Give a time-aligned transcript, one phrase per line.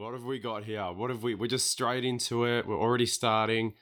[0.00, 0.82] what have we got here?
[0.92, 1.34] What have we?
[1.34, 2.66] We're just straight into it.
[2.66, 3.74] We're already starting,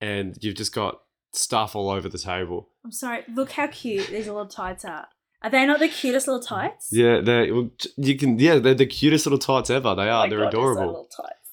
[0.00, 1.00] and you've just got
[1.32, 2.70] stuff all over the table.
[2.82, 3.24] I'm sorry.
[3.32, 5.06] Look how cute these little tights are.
[5.42, 6.88] Are they not the cutest little tights?
[6.90, 8.38] Yeah, they're well, you can.
[8.38, 9.94] Yeah, they're the cutest little tights ever.
[9.94, 10.22] They Oh are.
[10.24, 10.86] my they're God, adorable.
[10.86, 11.50] little tights.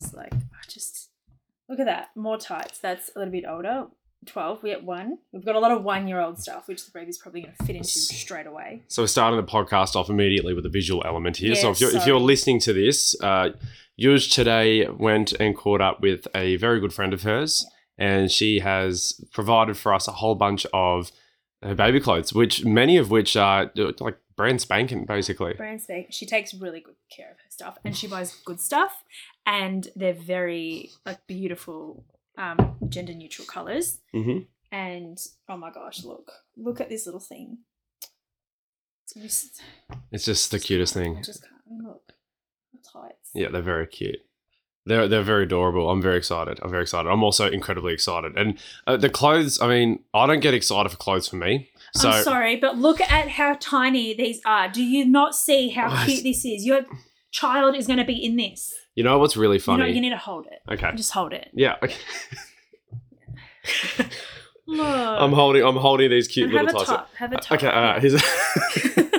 [0.00, 1.10] It's like I just
[1.68, 2.10] look at that.
[2.14, 2.78] More tights.
[2.78, 3.86] That's a little bit older.
[4.26, 4.62] Twelve.
[4.62, 5.18] We at one.
[5.32, 7.88] We've got a lot of one-year-old stuff, which the baby's probably going to fit into
[7.88, 8.82] straight away.
[8.88, 11.54] So we're starting the podcast off immediately with a visual element here.
[11.54, 13.50] so if you're, if you're listening to this, uh,
[14.00, 17.66] Yuj today went and caught up with a very good friend of hers,
[17.96, 21.10] and she has provided for us a whole bunch of
[21.62, 25.54] her baby clothes, which many of which are uh, like brand spanking, basically.
[25.54, 26.08] Brand spank.
[26.10, 29.02] She takes really good care of her stuff, and she buys good stuff,
[29.44, 32.04] and they're very like beautiful,
[32.38, 33.98] um, gender-neutral colors.
[34.12, 34.38] hmm
[34.72, 37.58] And oh my gosh, look, look at this little thing.
[39.14, 39.50] This-
[40.12, 41.22] It's just the cutest I thing.
[41.22, 42.12] just can't look.
[42.92, 43.30] Tights.
[43.34, 44.20] Yeah, they're very cute.
[44.86, 45.90] They're they're very adorable.
[45.90, 46.58] I'm very excited.
[46.62, 47.08] I'm very excited.
[47.10, 48.36] I'm also incredibly excited.
[48.38, 49.60] And uh, the clothes.
[49.60, 51.68] I mean, I don't get excited for clothes for me.
[51.94, 54.68] So I'm sorry, but look at how tiny these are.
[54.70, 56.64] Do you not see how cute this is?
[56.64, 56.86] Your
[57.30, 58.72] child is going to be in this.
[58.98, 59.82] You know what's really You funny?
[59.84, 60.60] know, you need to hold it.
[60.74, 60.90] okay.
[60.96, 61.48] Just hold it.
[61.54, 61.76] Yeah.
[61.82, 61.94] Okay.
[64.66, 65.20] Look.
[65.22, 65.64] I'm holding.
[65.64, 66.96] I'm holding these cute And have little a toys.
[66.96, 67.14] top.
[67.14, 67.52] Have a top.
[67.58, 67.68] Okay.
[67.68, 68.02] All right.
[68.02, 68.14] Here's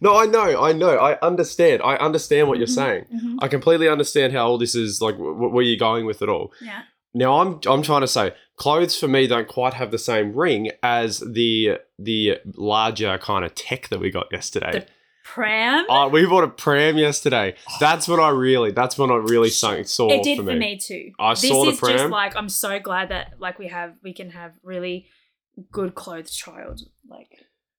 [0.00, 0.62] no, I know.
[0.62, 0.96] I know.
[0.96, 1.82] I understand.
[1.82, 3.04] I understand what you're Mhm, saying.
[3.12, 3.36] mhm.
[3.40, 5.00] I completely understand how all this is.
[5.02, 6.52] Like, wh- where you're going with it all.
[6.60, 6.82] Yeah.
[7.14, 7.58] Now, I'm.
[7.66, 11.78] I'm trying to say, clothes for me don't quite have the same ring as the
[11.98, 14.70] the larger kind of tech that we got yesterday.
[14.72, 14.86] The
[15.34, 15.86] Pram.
[15.88, 17.54] Oh, we bought a pram yesterday.
[17.78, 18.72] That's what I really.
[18.72, 20.76] That's what I really saw, saw it did for me.
[20.76, 21.12] too.
[21.20, 24.12] I this saw the is just like I'm so glad that like we have we
[24.12, 25.06] can have really
[25.70, 26.80] good clothed child.
[27.08, 27.28] Like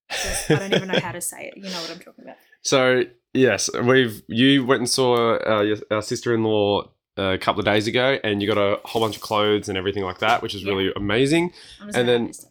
[0.10, 1.58] just, I don't even know how to say it.
[1.58, 2.38] You know what I'm talking about.
[2.64, 6.84] So yes, we've you went and saw uh, your, our sister-in-law
[7.18, 9.80] uh, a couple of days ago, and you got a whole bunch of clothes and
[9.80, 11.54] everything like that, which is really amazing.
[11.82, 12.51] I'm just And then- have this stuff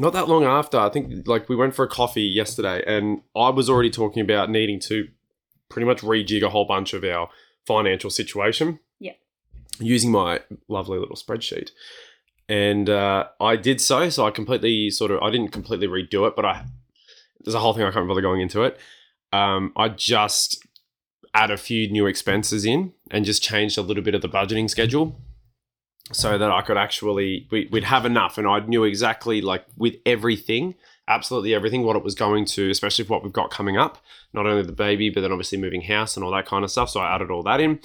[0.00, 3.50] Not that long after, I think like we went for a coffee yesterday, and I
[3.50, 5.08] was already talking about needing to
[5.68, 7.28] pretty much rejig a whole bunch of our
[7.66, 8.80] financial situation.
[8.98, 9.12] Yeah.
[9.78, 11.70] Using my lovely little spreadsheet.
[12.48, 14.08] And uh, I did so.
[14.08, 16.64] So I completely sort of, I didn't completely redo it, but I,
[17.44, 18.78] there's a whole thing I can't bother going into it.
[19.34, 20.66] Um, I just
[21.34, 24.70] add a few new expenses in and just changed a little bit of the budgeting
[24.70, 25.20] schedule
[26.12, 28.38] so that I could actually we, we'd have enough.
[28.38, 30.74] And I knew exactly like with everything
[31.08, 33.98] absolutely everything what it was going to especially what we've got coming up
[34.32, 36.90] not only the baby but then obviously moving house and all that kind of stuff.
[36.90, 37.80] So I added all that in.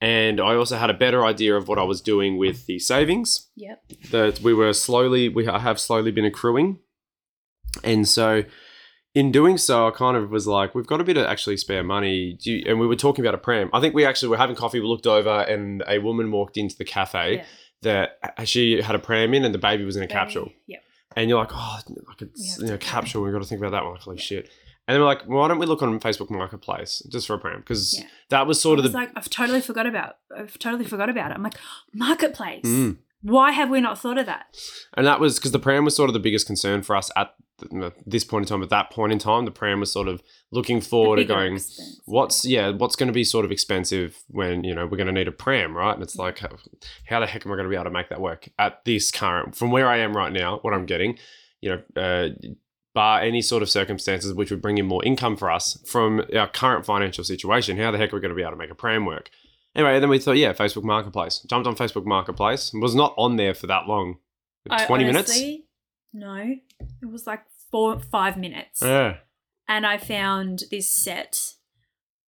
[0.00, 3.48] And I also had a better idea of what I was doing with the savings.
[3.56, 3.82] Yep.
[4.10, 6.78] that we were slowly we have slowly been accruing.
[7.82, 8.44] And so
[9.14, 11.82] in doing so i kind of was like we've got a bit of actually spare
[11.82, 14.36] money Do you, and we were talking about a pram i think we actually were
[14.36, 17.44] having coffee we looked over and a woman walked into the cafe Yeah.
[17.82, 20.82] that she had a pram in and the baby was in a capsule Yep.
[21.16, 23.84] and you're like oh like it's you know capsule we've got to think about that
[23.84, 24.50] one like holy shit
[24.86, 27.60] and then we're like why don't we look on facebook marketplace just for a pram
[27.60, 28.06] because Yeah.
[28.30, 30.16] that was sort of was the like, I've totally forgot about.
[30.36, 31.34] I've totally forgot about it.
[31.34, 31.58] I'm like,
[31.94, 32.64] marketplace.
[32.64, 32.98] Mm.
[33.22, 34.56] Why have we not thought of that?
[34.96, 37.34] And that was because the pram was sort of the biggest concern for us at
[38.06, 38.62] this point in time.
[38.62, 42.00] At that point in time, the pram was sort of looking forward to going, expense,
[42.04, 45.12] what's yeah, what's going to be sort of expensive when you know we're going to
[45.12, 45.94] need a pram, right?
[45.94, 46.50] And it's like, how,
[47.06, 49.10] how the heck am I going to be able to make that work at this
[49.10, 50.58] current from where I am right now?
[50.62, 51.18] What I'm getting,
[51.60, 52.28] you know, uh,
[52.94, 56.48] bar any sort of circumstances which would bring in more income for us from our
[56.48, 57.76] current financial situation.
[57.76, 59.30] How the heck are we going to be able to make a pram work?
[59.74, 61.40] Anyway, then we thought, yeah, Facebook Marketplace.
[61.48, 62.72] Jumped on Facebook Marketplace.
[62.74, 64.16] Was not on there for that long.
[64.70, 65.30] I Twenty minutes.
[65.30, 65.66] honestly-
[66.12, 66.54] No,
[67.00, 69.18] it was like four, five minutes, Yeah.
[69.68, 71.54] and I found this set.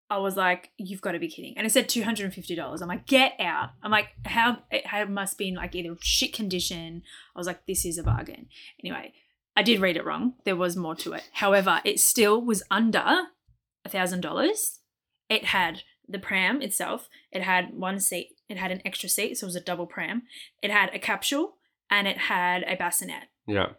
[0.08, 2.54] I was like, "You've got to be kidding!" And it said two hundred and fifty
[2.54, 2.82] dollars.
[2.82, 4.62] I'm like, "Get out!" I'm like, "How?
[4.70, 7.02] It had- must be in like either shit condition."
[7.34, 8.48] I was like, "This is a bargain."
[8.82, 9.12] Anyway,
[9.56, 10.34] I did read it wrong.
[10.44, 11.28] There was more to it.
[11.34, 13.28] However, it still was under
[13.84, 14.80] a thousand dollars.
[15.28, 17.08] It had the pram itself.
[17.32, 18.36] It had one seat.
[18.48, 20.22] It had an extra seat, so it was a double pram.
[20.62, 21.54] It had a capsule
[21.90, 23.24] and it had a bassinet.
[23.46, 23.70] Yeah.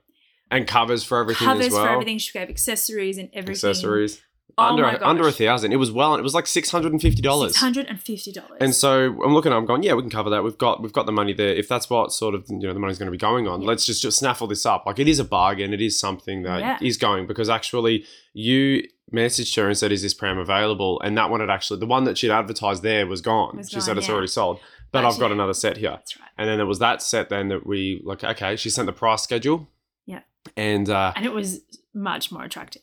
[0.49, 1.85] And covers for everything Covers as well.
[1.85, 2.17] for everything.
[2.17, 3.69] She gave accessories and everything.
[3.69, 4.21] Accessories.
[4.57, 5.71] Oh under my a, under a thousand.
[5.71, 6.13] It was well.
[6.15, 7.53] It was like six hundred and fifty dollars.
[7.53, 8.57] Six hundred and fifty dollars.
[8.59, 9.53] And so I'm looking.
[9.53, 9.81] I'm going.
[9.81, 10.43] Yeah, we can cover that.
[10.43, 11.53] We've got we've got the money there.
[11.55, 13.67] If that's what sort of you know the money's going to be going on, Yeah.
[13.69, 14.83] let's just just snaffle this up.
[14.85, 15.73] Like it is a bargain.
[15.73, 17.01] It is something that is Yeah.
[17.01, 21.39] going because actually you messaged her and said, "Is this pram available?" And that one
[21.39, 23.57] had actually the one that she'd advertised there was gone.
[23.57, 24.13] Was she gone, said it's yeah.
[24.13, 24.59] already sold.
[24.91, 25.91] But But I've got another set here.
[25.91, 26.29] That's right.
[26.37, 28.23] And then there was that set then that we like.
[28.23, 29.69] Okay, she sent the price schedule.
[30.05, 30.21] Yeah.
[30.57, 31.61] And uh, And it was
[31.93, 32.81] much more attractive.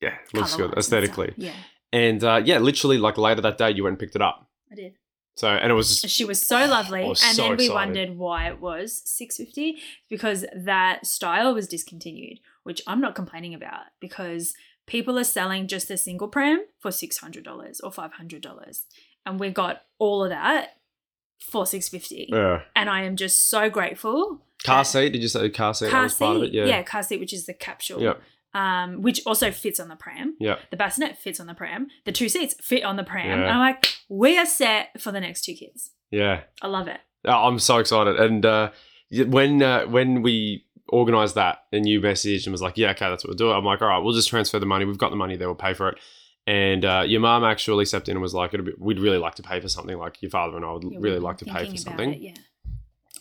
[0.00, 1.34] yeah, looks good colour-wise and aesthetically.
[1.36, 1.52] Yeah.
[1.92, 4.48] And uh, yeah, literally like later that day, you went and picked it up.
[4.70, 4.94] I did.
[5.36, 7.74] So and it was just She was so lovely, I and was then we excited.
[7.74, 9.78] wondered why it was six fifty
[10.08, 14.54] because that style was discontinued, which I'm not complaining about because
[14.86, 18.86] people are selling just a single pram for six hundred dollars or five hundred dollars,
[19.24, 20.76] and we got all of that
[21.40, 22.62] for six fifty, yeah.
[22.76, 24.42] and I am just so grateful.
[24.64, 25.10] car seat.
[25.10, 25.90] Did you say car seat?
[25.90, 26.66] Car was part of seat, it.
[26.68, 26.82] Yeah.
[26.82, 28.22] car seat, which is the capsule, Yep.
[28.54, 30.36] um, which also fits on the pram.
[30.38, 30.56] Yeah.
[30.70, 31.88] The bassinet fits on the pram.
[32.04, 33.26] The two seats fit on the pram.
[33.40, 33.44] Yeah.
[33.46, 35.92] And I'm like, we are set for the next two kids.
[36.10, 36.42] Yeah.
[36.60, 37.00] I love it.
[37.24, 38.18] Oh, I'm so excited.
[38.20, 38.70] And uh,
[39.26, 43.24] when uh, when we organized that and you messaged and was like, yeah, okay, that's
[43.24, 43.50] what we'll do.
[43.50, 44.84] I'm like, all right, we'll just transfer the money.
[44.84, 45.48] We've got the money there.
[45.48, 45.98] We'll pay for it.
[46.46, 49.34] And uh, your mom actually stepped in and was like, It'd be, we'd really like
[49.36, 49.96] to pay for something.
[49.98, 52.14] Like your father and I would Yeah, really like to pay for something.
[52.14, 52.34] it, yeah.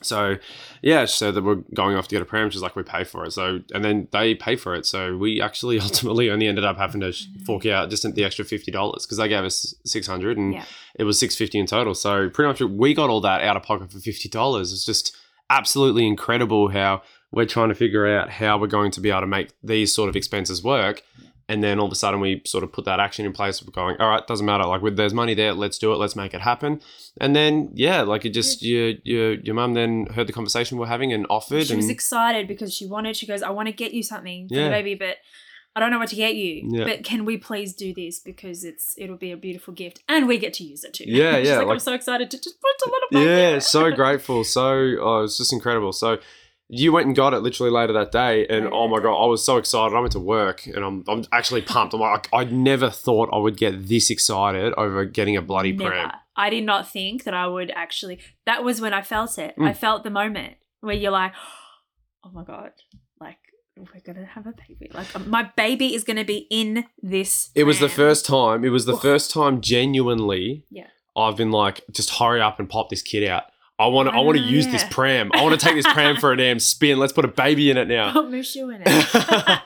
[0.02, 0.38] So
[0.82, 2.50] yeah, she said that we're going off to get a pram.
[2.50, 3.32] She's like, we pay for it.
[3.32, 4.86] So and then they pay for it.
[4.86, 8.46] So we actually ultimately only ended up having to sh- fork out just the extra
[8.46, 10.64] fifty dollars because they gave us six hundred and Yeah.
[10.98, 11.94] it was six fifty in total.
[11.94, 14.72] So pretty much we got all that out of pocket for fifty dollars.
[14.72, 15.16] It's just
[15.50, 17.02] absolutely incredible how
[17.32, 20.10] we're trying to figure out how we're going to be able to make these sort
[20.10, 21.04] of expenses work.
[21.48, 23.64] And then all of a sudden we sort of put that action in place.
[23.64, 24.66] We're going, all right, doesn't matter.
[24.66, 25.54] Like, there's money there.
[25.54, 25.96] Let's do it.
[25.96, 26.80] Let's make it happen.
[27.20, 30.86] And then, yeah, like it just, your your your mum then heard the conversation we're
[30.86, 31.66] having and offered.
[31.66, 34.48] She and was excited because she wanted, she goes, I want to get you something
[34.48, 34.66] for Yeah.
[34.66, 35.18] the baby, but
[35.76, 36.68] I don't know what to get you.
[36.70, 36.84] Yeah.
[36.84, 40.38] But can we please do this because it's it'll be a beautiful gift and we
[40.38, 41.06] get to use it too.
[41.08, 44.44] Yeah, yeah, Like, I'm so excited to just put a little yeah, so grateful.
[44.44, 45.94] So oh, it's just incredible.
[45.94, 46.18] So
[46.72, 49.44] you went and got it literally later that day, and oh my god, I was
[49.44, 49.96] so excited.
[49.96, 51.96] I went to work, and I'm I'm actually pumped.
[51.96, 55.90] I'm like, I never thought I would get this excited over getting a bloody Never.
[55.90, 56.12] pram.
[56.36, 58.20] I did not think that I would actually.
[58.46, 59.56] That was when I felt it.
[59.58, 59.68] Mm.
[59.68, 61.34] I felt the moment where you're like,
[62.24, 62.72] oh my god,
[63.20, 63.40] like
[63.76, 64.92] we're gonna have a baby.
[64.94, 67.50] Like um, my baby is gonna be in this.
[67.56, 68.64] It was the first time.
[68.64, 70.68] It was the first time genuinely.
[70.70, 70.88] Yeah.
[71.18, 73.46] I've been like, just hurry up and pop this kid out.
[73.80, 74.16] I want to.
[74.16, 75.32] I I want to use this pram.
[75.34, 77.00] I want to take this pram for a damn spin.
[77.00, 78.12] Let's put a baby in it now.
[78.12, 79.60] Put Mushu in it.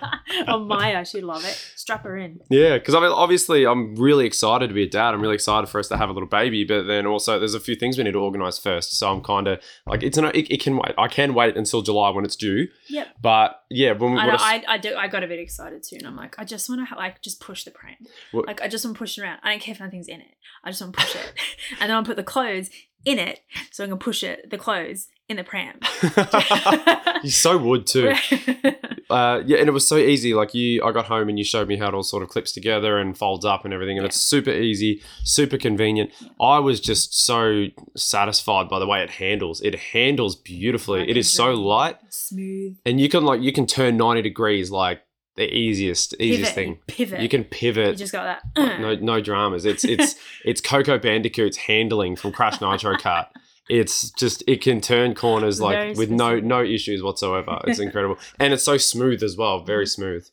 [0.48, 1.56] oh Maya, she'd love it.
[1.75, 2.39] Strap her in.
[2.50, 5.13] Yeah, because I mean, obviously, I'm really excited to be a dad.
[5.13, 7.60] I'm really excited for us to have a little baby, but then also there's a
[7.60, 8.98] few things we need to organize first.
[8.98, 10.94] So I'm kind of like, it's an, it, it can wait.
[10.98, 12.68] I can wait until July when it's due.
[12.89, 13.07] Yep.
[13.21, 15.83] But yeah, when we I, know, a- I, I, do, I got a bit excited
[15.83, 17.95] too, and I'm like, I just want to like just push the pram.
[18.31, 19.39] What- Like I just want to push it around.
[19.44, 20.36] I don't care if nothing's in it.
[20.63, 21.33] I just want to push it,
[21.81, 22.69] and then I'll put the clothes
[23.05, 23.41] in it,
[23.71, 25.79] so I can push it, the clothes in the pram.
[27.23, 28.13] you so would too.
[29.09, 30.33] Uh, yeah, and it was so easy.
[30.33, 32.51] Like you, I got home and you showed me how it all sort of clips
[32.51, 34.07] together and folds up and everything, and Yeah.
[34.07, 36.09] it's super easy, super convenient.
[36.41, 37.65] I was just so
[37.95, 39.61] satisfied by the way it handles.
[39.61, 41.07] It handles beautifully.
[41.07, 42.77] It is so light, smooth.
[42.88, 45.01] and you can like you can turn ninety degrees like
[45.35, 46.80] the easiest easiest Pivot, thing.
[46.88, 47.21] Pivot.
[47.21, 47.89] You can pivot.
[47.89, 48.80] You just got that.
[48.80, 49.65] no no dramas.
[49.65, 50.15] It's it's
[50.45, 53.27] it's Coco Bandicoot's handling from Crash Nitro Kart.
[53.69, 57.62] It's just it can turn corners like Very with no no issues whatsoever.
[57.65, 59.63] It's incredible, and it's so smooth as well.
[59.63, 60.27] Very smooth,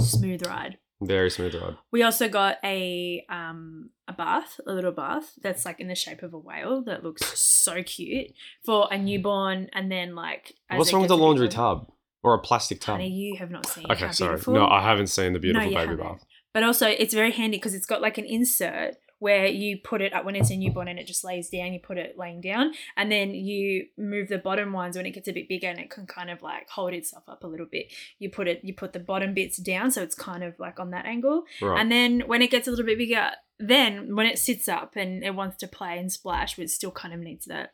[0.00, 0.78] smooth ride.
[1.00, 1.76] very smooth ride.
[1.92, 6.22] We also got a um a bath, a little bath that's like in the shape
[6.22, 8.32] of a whale that looks so cute
[8.64, 12.38] for a newborn, and then like as What's wrong with the laundry tub or a
[12.38, 12.94] plastic tub?
[12.96, 13.86] Honey, you have not seen.
[13.90, 14.30] Okay, sorry.
[14.32, 14.54] beautiful.
[14.54, 16.04] No, I haven't seen the beautiful you baby haven't.
[16.06, 16.24] bath.
[16.54, 20.12] But also, it's very handy because it's got like an insert where you put it
[20.12, 21.72] up when it's a newborn and it just lays down.
[21.72, 25.26] You put it laying down, and then you move the bottom ones when it gets
[25.28, 27.86] a bit bigger and it can kind of like hold itself up a little bit.
[28.18, 30.90] You put it, you put the bottom bits down so it's kind of like on
[30.90, 31.80] that angle, Right.
[31.80, 35.24] and then when it gets a little bit bigger, then when it sits up and
[35.24, 37.68] it wants to play and splash, but it still kind of needs the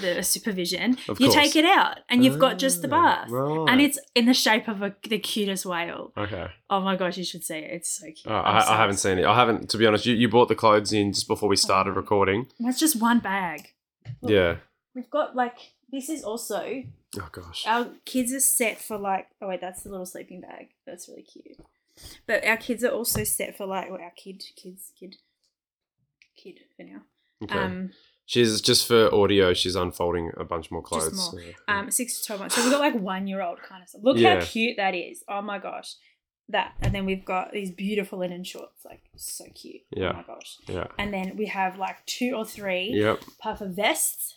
[0.00, 1.34] the supervision, Of you course.
[1.34, 3.30] take it out and you've got just the Ah, bath.
[3.30, 3.66] Right.
[3.70, 6.12] And it's in the shape of a, the cutest whale.
[6.16, 6.48] okay.
[6.70, 7.70] Oh my gosh, you should see it.
[7.72, 8.26] It's so cute.
[8.26, 9.24] Oh, I, so I haven't seen it.
[9.24, 10.06] I haven't, to be honest.
[10.06, 11.94] You, you bought the clothes in just before we started Oh.
[11.94, 12.46] recording.
[12.58, 13.74] That's just one bag.
[14.22, 14.56] Look, Yeah.
[14.94, 15.56] We've got like
[15.90, 16.82] this is also
[17.16, 17.64] Oh gosh.
[17.66, 20.68] our kids are set for like oh wait, that's the little sleeping bag.
[20.86, 21.58] That's really cute.
[22.26, 25.16] But our kids are also set for like well, our kid, kids, kid,
[26.36, 27.02] kid for now.
[27.42, 27.58] Okay.
[27.58, 27.90] Um,
[28.26, 29.52] she's just for audio.
[29.54, 31.32] She's unfolding a bunch more Just clothes.
[31.32, 31.42] more.
[31.42, 31.52] Yeah.
[31.68, 32.54] um, six to twelve months.
[32.56, 34.02] So we've got like one year old kind of stuff.
[34.04, 34.40] Look Yeah.
[34.40, 35.22] how cute that is.
[35.28, 35.94] Oh my gosh.
[36.50, 39.80] That and then we've got these beautiful linen shorts, like so cute.
[39.90, 40.10] Yeah.
[40.10, 40.58] Oh my gosh.
[40.68, 40.86] yeah.
[40.98, 43.20] And then we have like two or three Yep.
[43.40, 44.34] puffer vests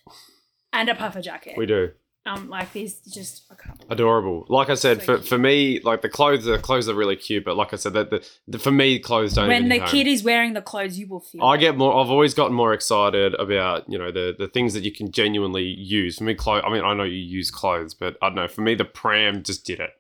[0.72, 1.56] and a puffer jacket.
[1.58, 1.92] We do.
[2.28, 3.84] Um, like these, just I can't.
[3.90, 4.46] Adorable.
[4.50, 5.28] Like I said, So for, cute.
[5.28, 7.46] for me, like the clothes, the clothes are really cute.
[7.46, 9.48] But like I said, that the, the for me, clothes don't.
[9.48, 9.88] When the home.
[9.88, 11.44] kid is wearing the clothes, you will feel.
[11.44, 11.60] I it.
[11.60, 12.00] get more.
[12.00, 15.64] I've always gotten more excited about you know the the things that you can genuinely
[15.64, 16.18] use.
[16.18, 16.64] For me, clothes.
[16.66, 18.48] I mean, I know you use clothes, but I don't know.
[18.48, 19.92] For me, the pram just did it.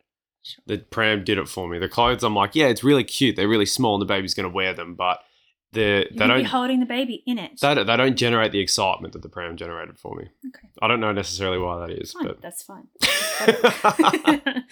[0.43, 0.63] Sure.
[0.65, 1.77] The pram did it for me.
[1.79, 3.35] The clothes, I'm like, yeah, it's really cute.
[3.35, 5.19] They're really small, and the baby's going to wear them, but
[5.73, 7.59] they're, You're they gonna be holding the baby in it.
[7.61, 10.29] they don't, they don't generate the excitement that the pram generated for me.
[10.47, 10.69] Okay.
[10.81, 12.87] I don't know necessarily why that is, Fine, but that's fine.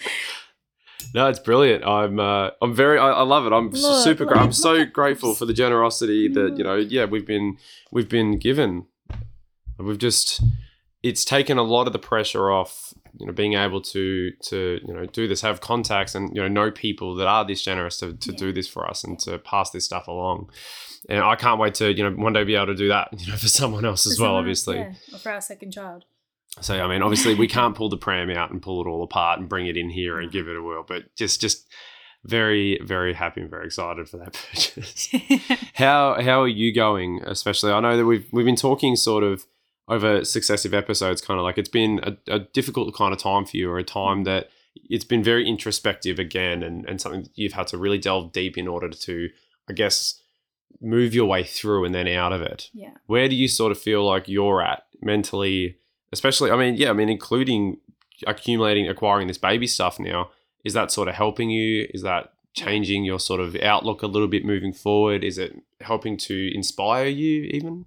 [1.14, 1.84] no, it's brilliant.
[1.84, 3.52] I'm uh, I'm very I, I love it.
[3.52, 6.76] I'm Look, super look, I'm look so at grateful for the generosity that you know.
[6.76, 7.58] Yeah, we've been
[7.90, 8.86] we've been given.
[9.78, 10.40] We've just
[11.02, 12.92] it's taken a lot of the pressure off.
[13.18, 16.48] You know, being able to to you know do this, have contacts, and you know
[16.48, 18.38] know people that are this generous to, to Yeah.
[18.38, 20.50] do this for us and to pass this stuff along.
[21.08, 23.08] And I can't wait to you know one day be able to do that.
[23.18, 24.76] You know, for someone else as For well, someone- obviously.
[24.78, 26.04] Yeah, or for our second child.
[26.60, 29.38] So I mean, obviously, we can't pull the pram out and pull it all apart
[29.38, 30.84] and bring it in here and give it a whirl.
[30.86, 31.66] But just, just
[32.24, 35.08] very, very happy and very excited for that purchase.
[35.74, 37.22] how how are you going?
[37.24, 39.44] Especially, I know that we've we've been talking sort of
[39.88, 41.20] over successive episodes.
[41.20, 43.84] Kind of like it's been a, a difficult kind of time for you, or a
[43.84, 44.24] time mm-hmm.
[44.24, 48.58] that it's been very introspective again, and and something you've had to really delve deep
[48.58, 49.28] in order to,
[49.68, 50.20] I guess,
[50.80, 52.70] move your way through and then out of it.
[52.72, 52.90] Yeah.
[53.06, 55.76] where do you sort of feel like you're at mentally
[56.12, 57.78] especially i mean yeah i mean including
[58.26, 60.30] accumulating acquiring this baby stuff now
[60.66, 61.86] is that sort of helping you?
[61.94, 65.22] Is that changing your sort of outlook a little bit moving forward?
[65.22, 67.86] Is it helping to inspire you even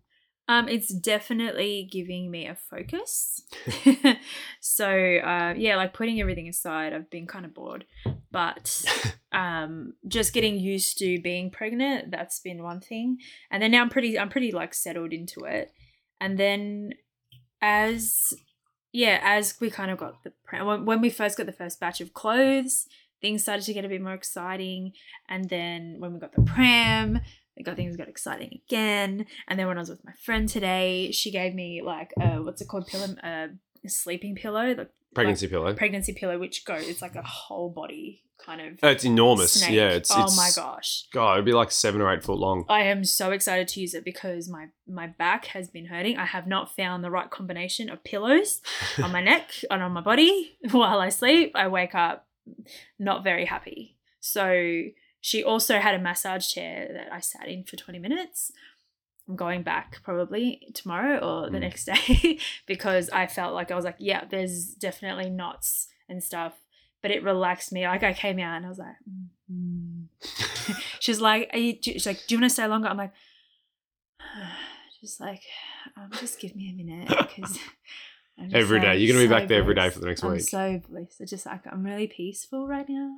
[0.50, 3.44] Um, it's definitely giving me a focus.
[4.60, 7.86] so uh, yeah, like putting everything aside, I've been kind of bored,
[8.32, 8.84] but
[9.32, 12.10] um, just getting used to being pregnant.
[12.10, 13.20] That's been one thing,
[13.52, 15.72] and then now I'm pretty, I'm pretty like settled into it.
[16.20, 16.94] And then
[17.62, 18.34] as
[18.92, 20.34] yeah, as we kind of got the
[20.84, 22.88] when we first got the first batch of clothes,
[23.22, 24.94] things started to get a bit more exciting.
[25.28, 27.20] And then when we got the pram,
[27.64, 29.26] got things got exciting again.
[29.48, 32.62] And then when I was with my friend today, she gave me like a what's
[32.62, 33.48] it called pillow, uh,
[33.84, 38.24] a sleeping pillow, like pregnancy pillow pregnancy pillow, which goes it's like a whole body
[38.44, 38.80] kind of.
[38.84, 39.72] it's enormous snake.
[39.72, 41.04] yeah it's, oh it's my gosh.
[41.14, 43.94] god it'd be like seven or eight foot long I am so excited to use
[43.94, 46.18] it because my my back has been hurting.
[46.18, 48.62] I have not found the right combination of pillows
[49.04, 51.52] on my neck and on my body while I sleep.
[51.56, 52.28] I wake up
[52.98, 53.98] not very happy.
[54.20, 54.84] So
[55.22, 58.52] she also had a massage chair that I sat in for 20 minutes.
[59.28, 61.62] I'm going back probably tomorrow or the Mm.
[61.62, 66.54] next day because I felt like I was like, yeah, there's definitely knots and stuff.
[67.02, 67.88] But it relaxed me.
[67.88, 68.96] Like I came out and I was like,
[69.52, 70.06] mm.
[71.00, 72.88] she's like, Are you, she's like, do you want to stay longer?
[72.88, 73.14] I'm like,
[75.02, 75.42] just like,
[75.96, 77.58] um, just give me a minute because
[78.54, 78.98] Every day.
[78.98, 80.30] You're gonna be back there every day for the next week.
[80.30, 80.50] I'm week.
[80.50, 81.22] so blessed.
[81.22, 83.18] I just like I'm really peaceful right now,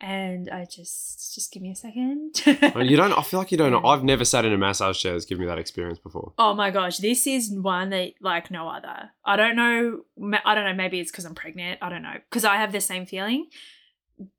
[0.00, 2.42] and I just just give me a second.
[2.46, 5.12] You don't i feel like you don't know i've never sat in a massage chair
[5.12, 8.68] that's given me that experience before Oh my gosh, this is one that like no
[8.68, 9.10] other.
[9.24, 10.00] I don't know.
[10.44, 10.74] I don't know.
[10.74, 11.78] Maybe it's because I'm pregnant.
[11.82, 12.14] I don't know.
[12.28, 13.46] Because I have the same feeling.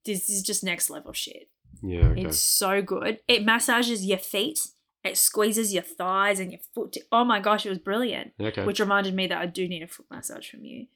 [0.05, 1.49] This is just next level shit.
[1.81, 2.21] yeah okay.
[2.23, 3.19] It's so good.
[3.27, 4.59] It massages your feet.
[5.03, 6.97] It squeezes your thighs and your foot.
[7.11, 8.33] Oh my gosh, it was brilliant.
[8.39, 10.87] okay Which reminded me that I do need a foot massage from you.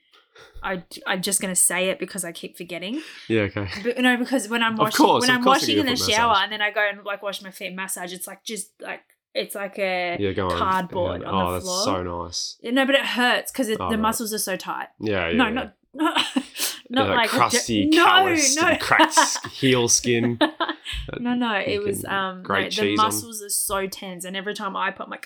[0.63, 3.01] I, I'm just gonna say it because I keep forgetting.
[3.27, 6.29] yeah okay But no, because when I'm washing, course, when I'm washing in the shower
[6.29, 6.43] massage.
[6.43, 9.01] and then I go and like wash my feet and massage, it's like just like
[9.35, 11.27] it's like a yeah go on cardboard Yeah.
[11.29, 11.83] on oh the that's floor.
[11.85, 14.87] so nice no, but it hurts because Oh, the muscles are so tight.
[14.99, 15.53] yeah yeah no, yeah.
[15.53, 15.73] not
[16.89, 20.37] not that like crusty, no, calloused, no, cracked heel skin.
[21.19, 23.05] no, no, it was um no, the cheese on.
[23.05, 25.19] muscles are so tense, and every time I put my,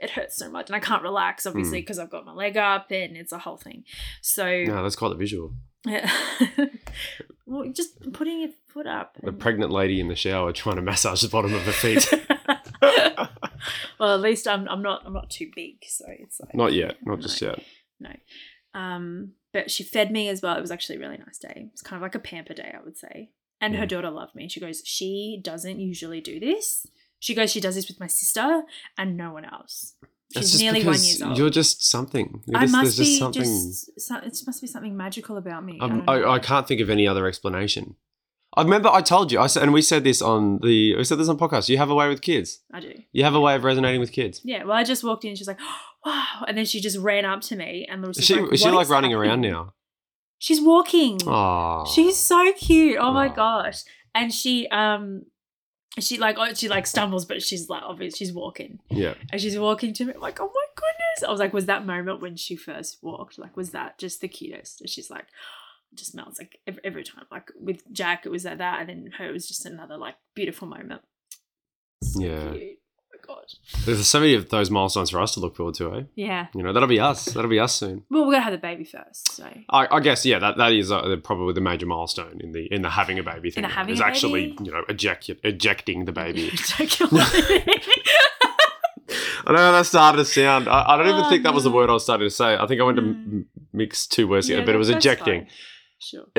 [0.00, 1.82] it hurts so much, and I can't relax obviously Mm.
[1.82, 3.84] because I've got my leg up, and it's a whole thing.
[4.22, 5.52] So No, that's quite the visual.
[5.86, 6.10] yeah.
[7.46, 9.16] well, just putting your foot up.
[9.22, 12.08] The and- pregnant lady in the shower trying to massage the bottom of her feet.
[13.98, 16.96] well, at least I'm I'm not I'm not too big, so it's like not yet,
[17.04, 17.62] not no, just yet.
[18.00, 18.10] No.
[18.74, 20.56] Um, but she fed me as well.
[20.56, 21.68] It was actually a really nice day.
[21.72, 23.30] It's kind of like a pamper day, I would say.
[23.60, 24.48] And her daughter loved me.
[24.48, 26.86] She goes, she doesn't usually do this.
[27.18, 28.62] She goes, she does this with my sister
[28.98, 29.94] and no one else.
[30.34, 31.38] She's just nearly one years old.
[31.38, 32.42] You're just something.
[32.46, 33.42] You're I just, must there's just be something.
[33.42, 35.78] just so, it must be something magical about me.
[35.80, 36.24] I, Um, I.
[36.24, 37.94] I can't think of any other explanation.
[38.56, 41.18] I remember I told you, I said, and we said this on the, we said
[41.18, 41.68] this on podcast.
[41.68, 42.60] You have a way with kids.
[42.72, 42.94] I do.
[43.12, 44.40] You have a way of resonating with kids.
[44.44, 44.64] Yeah.
[44.64, 45.30] Well, I just walked in.
[45.30, 45.60] and She's like,
[46.06, 48.70] "Wow!" And then she just ran up to me, and was she, like, is she
[48.70, 49.74] like running around now?
[50.38, 51.18] She's walking.
[51.26, 52.98] Oh, She's so cute.
[53.00, 53.82] Oh my gosh.
[54.14, 55.24] And she um
[55.98, 58.78] she like oh, she like stumbles, but she's like obviously she's walking.
[58.90, 59.14] yeah.
[59.32, 61.26] And she's walking to me I'm like, oh my goodness.
[61.26, 63.38] I was like, was that moment when she first walked?
[63.38, 64.80] Like, was that just the cutest?
[64.82, 65.26] And she's like,
[65.94, 67.24] just melts like every, every time.
[67.30, 70.16] Like with Jack, it was like that, and then her it was just another like
[70.34, 71.02] beautiful moment.
[72.02, 72.52] So Yeah.
[72.52, 72.78] cute.
[73.28, 73.42] Oh my
[73.86, 76.02] There's so many of those milestones for us to look forward to, eh?
[76.14, 76.46] Yeah.
[76.54, 77.24] You know, that'll be us.
[77.26, 78.04] That'll be us soon.
[78.10, 80.92] Well, we're gonna have the baby first, so I, I guess yeah, that, that is
[80.92, 83.62] uh, probably the major milestone in the in the having a baby thing.
[83.62, 84.64] the having is actually baby?
[84.66, 86.50] you know eject, ejecting the baby.
[89.48, 90.68] I know that started to sound.
[90.68, 92.56] I, I don't even Oh, think that was the word I was starting to say.
[92.56, 93.08] I think I went to Mm.
[93.26, 95.42] m- mix two words Yeah, together, but it was ejecting.
[95.42, 95.50] fine.
[95.98, 96.24] Sure.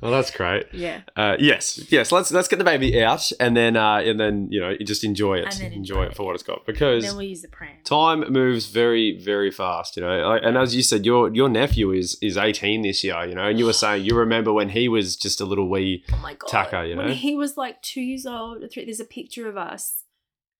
[0.00, 0.66] well, that's great.
[0.72, 1.02] yeah.
[1.16, 2.10] Uh, yes, yes.
[2.10, 5.38] Let's let's get the baby out, and then uh, and then you know just enjoy
[5.38, 6.16] it, And then enjoy, enjoy it it.
[6.16, 7.76] for what it's got because Then we'll use the pram.
[7.84, 9.96] time moves very very fast.
[9.96, 13.24] You know, and as you said, your your nephew is is eighteen this year.
[13.24, 16.04] You know, and you were saying you remember when he was just a little wee.
[16.12, 16.48] Oh my god.
[16.48, 17.04] Tacker, you know?
[17.04, 20.02] When he was like two years old, three, there's a picture of us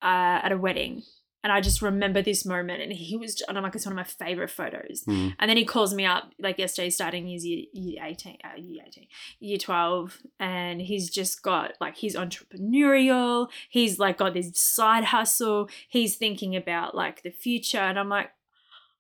[0.03, 1.03] uh, at a wedding.
[1.47, 3.97] And I just remember this moment, and he was, and I'm like, it's one of
[3.97, 5.05] my favorite photos.
[5.05, 5.29] Hmm.
[5.39, 8.83] And then he calls me up like yesterday, starting his year, year 18, uh, year
[8.85, 9.07] 18,
[9.39, 10.23] year 12.
[10.41, 13.49] And he's just got like, he's entrepreneurial.
[13.69, 15.69] He's like got this side hustle.
[15.89, 17.79] He's thinking about like the future.
[17.79, 18.33] And I'm like,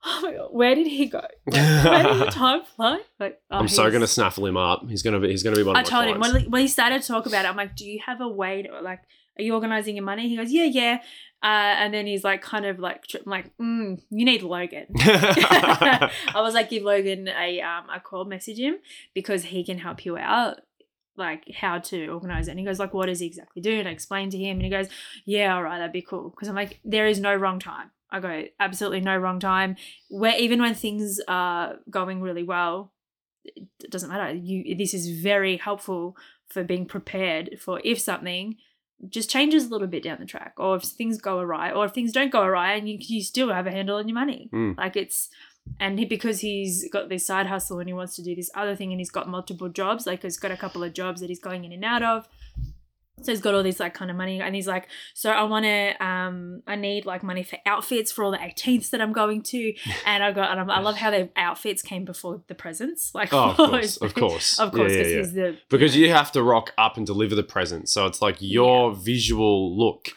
[0.04, 1.26] oh my God, where did he go?
[1.46, 3.00] Like, where did the time fly?
[3.18, 4.88] Like, oh, I'm so gonna snaffle him up.
[4.88, 6.44] He's gonna be he's gonna be one of I told him clients.
[6.44, 8.62] when, when he started to talk about it, I'm like, do you have a way
[8.62, 9.00] to like,
[9.38, 10.28] are you organizing your money?
[10.28, 10.98] He goes, yeah, yeah.
[11.42, 14.86] Uh, and then he's like, kind of like, tri- I'm like, mm, you need Logan.
[14.98, 18.76] I was like, give Logan a um a call, message him
[19.14, 20.60] because he can help you out,
[21.16, 22.52] like how to organize it.
[22.52, 23.78] And he goes, like, what does he exactly do?
[23.78, 24.88] And I explained to him, and he goes,
[25.24, 26.30] yeah, all right, that'd be cool.
[26.30, 27.90] Because I'm like, there is no wrong time.
[28.10, 29.76] I go, absolutely no wrong time.
[30.08, 32.92] Where even when things are going really well,
[33.44, 34.34] it doesn't matter.
[34.34, 36.16] You this is very helpful
[36.48, 38.56] for being prepared for if something
[39.08, 41.92] just changes a little bit down the track, or if things go awry, or if
[41.92, 44.48] things don't go awry, and you you still have a handle on your money.
[44.52, 44.76] Mm.
[44.76, 45.28] Like it's
[45.80, 48.76] and he, because he's got this side hustle and he wants to do this other
[48.76, 51.40] thing, and he's got multiple jobs, like he's got a couple of jobs that he's
[51.40, 52.28] going in and out of.
[53.22, 55.64] So he's got all these like kind of money, and he's like, so I want
[55.64, 59.42] to, um, I need like money for outfits for all the 18ths that I'm going
[59.44, 59.74] to,
[60.06, 63.32] and I got, and I'm, I love how the outfits came before the presents, like
[63.32, 65.50] oh, of course, of course, of course, Yeah, because yeah, yeah.
[65.52, 67.88] the because you have to rock up and deliver the present.
[67.88, 70.10] So it's like your visual look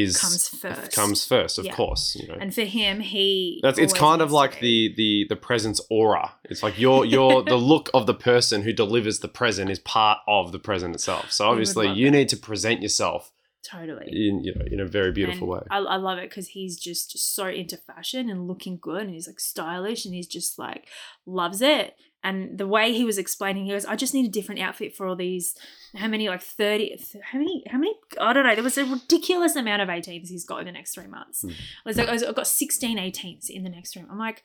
[0.00, 0.92] is comes first.
[0.92, 1.74] comes first, of Yeah.
[1.74, 2.16] course.
[2.18, 2.36] You know.
[2.40, 6.32] and for him, he That's it's kind of like the the the present's aura.
[6.44, 10.18] It's like your your the look of the person who delivers the present is part
[10.26, 11.30] of the present itself.
[11.32, 12.16] So obviously you that.
[12.18, 13.32] need to present yourself
[13.64, 14.06] totally.
[14.28, 15.66] in you know in a very beautiful And way.
[15.70, 19.26] I, I love it because he's just so into fashion and looking good, and he's
[19.26, 20.86] like stylish, and he's just like
[21.26, 21.94] loves it.
[22.24, 25.06] And the way he was explaining, he goes, "I just need a different outfit for
[25.06, 25.56] all these.
[25.96, 26.28] How many?
[26.28, 26.96] Like thirty?
[27.22, 27.64] How many?
[27.68, 27.94] How many?
[28.20, 28.54] I don't know.
[28.54, 31.42] There was a ridiculous amount of 18s he's got in the next three months.
[31.42, 31.50] Hmm.
[31.50, 34.04] I was like, I've got 16 18s in the next three.
[34.08, 34.44] I'm like.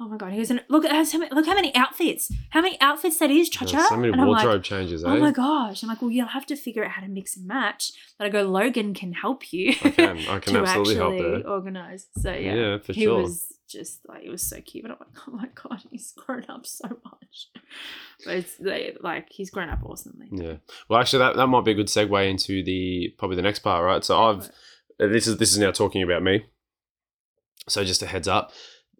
[0.00, 0.30] Oh my god!
[0.30, 3.32] He goes, and look at how many, look how many outfits, how many outfits that
[3.32, 3.88] is, Cha Cha.
[3.88, 5.08] so many and I'm like, wardrobe changes, eh?
[5.08, 5.82] Oh my gosh.
[5.82, 7.92] I'm like, well, you'll have to figure out how to mix and match.
[8.16, 9.70] But I go, Logan can help you.
[9.82, 11.48] I can, I can absolutely help actually there.
[11.48, 12.06] organize.
[12.16, 12.54] So yeah.
[12.54, 13.22] Yeah, for he sure.
[13.22, 14.84] was just like it was so cute.
[14.84, 17.48] And I'm like, oh my god, he's grown up so much.
[18.24, 20.28] But it's like, like he's grown up awesomely.
[20.30, 20.54] Yeah.
[20.88, 23.84] Well, actually, that, that might be a good segue into the probably the next part,
[23.84, 24.04] right?
[24.04, 24.50] So I've
[24.98, 26.46] this is this is now talking about me.
[27.68, 28.52] So just a heads up,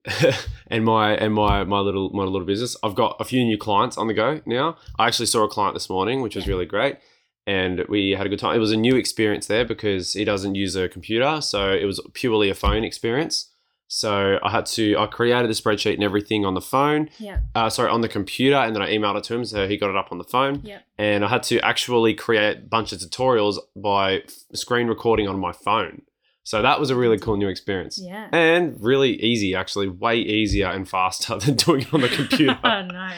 [0.69, 2.77] and my and my my little my little business.
[2.83, 4.77] I've got a few new clients on the go now.
[4.99, 6.97] I actually saw a client this morning, which was really great,
[7.47, 8.55] and we had a good time.
[8.57, 12.01] It was a new experience there because he doesn't use a computer, so it was
[12.15, 13.51] purely a phone experience.
[13.91, 17.39] So I had to I created the spreadsheet and everything on the phone, Yeah.
[17.55, 19.89] uh, sorry, on the computer, and then I emailed it to him, so he got
[19.89, 20.81] it up on the phone Yeah.
[20.99, 25.41] and I had to actually create a bunch of tutorials by f- screen recording on
[25.41, 26.03] my phone.
[26.49, 28.01] So that was a really cool new experience.
[28.03, 28.27] Yeah.
[28.33, 32.59] And really easy, actually, way easier and faster than doing it on the computer.
[32.65, 33.11] oh no.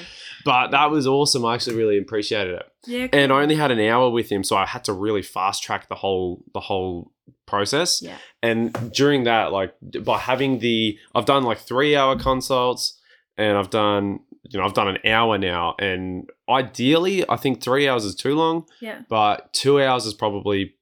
[0.44, 1.46] but that was awesome.
[1.46, 2.66] I actually really appreciated it.
[2.86, 3.06] Yeah.
[3.12, 5.88] And I only had an hour with him, so I had to really fast track
[5.88, 7.12] the whole the whole
[7.46, 8.02] process.
[8.02, 8.16] Yeah.
[8.42, 12.98] And during that, like by having the, I've done like three hour consults,
[13.36, 17.86] and I've done, you know, I've done an hour now, and ideally, I think three
[17.88, 19.02] hours is too long Yeah.
[19.08, 20.74] but two hours is probably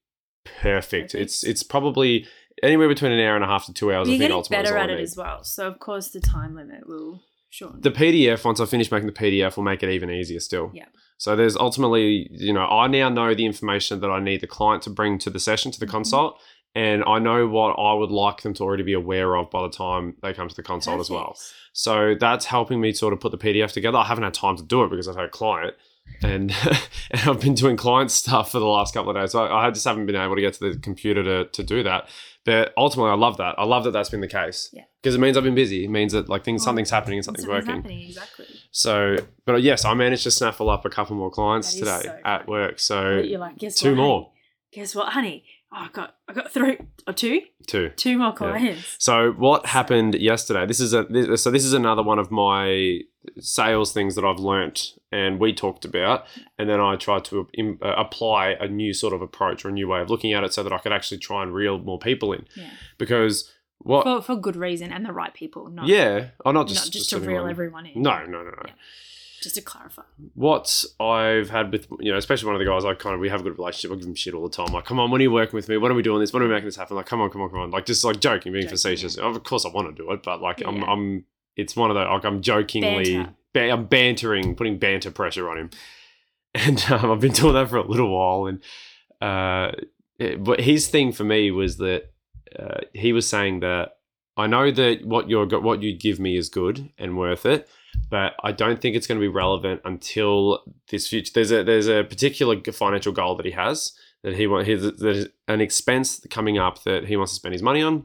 [0.63, 1.13] perfect.
[1.13, 1.15] Perfect.
[1.15, 2.27] It's it's probably
[2.63, 4.09] anywhere between an hour and a half to two hours.
[4.09, 5.03] You're I think getting better at it need.
[5.03, 5.45] as well.
[5.45, 7.81] So of course the time limit will shorten.
[7.81, 10.71] The PDF, once I finish making the PDF, will make it even easier still.
[10.75, 10.87] Yeah.
[11.19, 14.83] So there's ultimately, you know, I now know the information that I need the client
[14.85, 15.91] to bring to the session, to the Mhm.
[15.91, 16.41] consult,
[16.75, 19.71] and I know what I would like them to already be aware of by the
[19.71, 21.37] time they come to the consult as well.
[21.73, 23.99] So that's helping me sort of put the PDF together.
[23.99, 25.75] I haven't had time to do it because I've had a client
[26.23, 26.55] and,
[27.11, 29.33] and I've been doing client stuff for the last couple of days.
[29.33, 31.83] So I, I just haven't been able to get to the computer to, to do
[31.83, 32.09] that.
[32.49, 33.57] But ultimately, I love that.
[33.59, 34.71] I love that that's been the case.
[34.73, 34.85] Yeah.
[35.03, 35.85] Because it means I've been busy.
[35.85, 37.83] It means that like things, Well, something's happening and something's Something's working.
[37.83, 38.47] happening exactly.
[38.71, 42.19] So, but uh, yes, I managed to snaffle up a couple more clients today so
[42.25, 42.79] at work.
[42.79, 44.09] So You're like, guess two what, honey?
[44.09, 44.33] more.
[44.73, 45.45] Guess what, honey?
[45.71, 47.91] Oh, I got I got three or two, Two.
[47.97, 48.97] two more clients.
[48.99, 50.65] So what happened yesterday?
[50.65, 53.01] This is a this, so this is another one of my
[53.39, 56.27] sales things that I've learnt and we talked about,
[56.59, 59.73] and then I tried to im- uh, apply a new sort of approach or a
[59.73, 61.99] new way of looking at it, so that I could actually try and reel more
[61.99, 62.47] people in.
[62.55, 62.71] Yeah.
[62.99, 64.05] Because what?
[64.05, 67.11] For for good reason and the right people, not yeah, oh, not not just just,
[67.11, 68.03] to reel everyone in.
[68.03, 68.63] No, no, no, no.
[68.67, 68.73] Yeah.
[69.41, 70.03] Just to clarify.
[70.35, 73.29] what I've had with you know, especially one of the guys, I kind of we
[73.29, 73.93] have a good relationship.
[73.93, 74.73] I give him shit all the time.
[74.73, 75.77] Like, come on, when are you working with me?
[75.77, 76.33] When are we doing this?
[76.33, 76.97] When are we making this happen?
[76.97, 77.71] Like, come on, come on, come on.
[77.71, 79.17] Like, just like joking, being Joking, facetious.
[79.17, 81.25] Of course, I want to do it, but like, I'm, I'm.
[81.57, 83.35] It's one of those like I'm jokingly, Banter.
[83.59, 85.71] Ba- I'm bantering, putting banter pressure on him,
[86.55, 88.47] and um, I've been doing that for a little while.
[88.47, 88.63] And
[89.21, 89.73] uh,
[90.19, 92.11] it, but his thing for me was that
[92.59, 93.97] uh, he was saying that
[94.37, 97.69] I know that what you're what you give me is good and worth it,
[98.11, 101.33] but I don't think it's going to be relevant until this future.
[101.35, 103.93] There's a there's a particular financial goal that he has
[104.23, 107.63] that he want his there's an expense coming up that he wants to spend his
[107.63, 108.05] money on,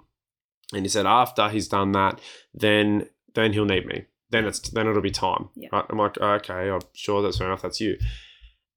[0.73, 2.19] and he said after he's done that,
[2.53, 4.05] then then he'll need me.
[4.33, 5.49] Then it's then it'll be time.
[5.55, 5.69] Yeah.
[5.71, 5.85] Right?
[5.89, 7.61] I'm like okay, I'm sure that's fair enough.
[7.61, 7.97] That's you,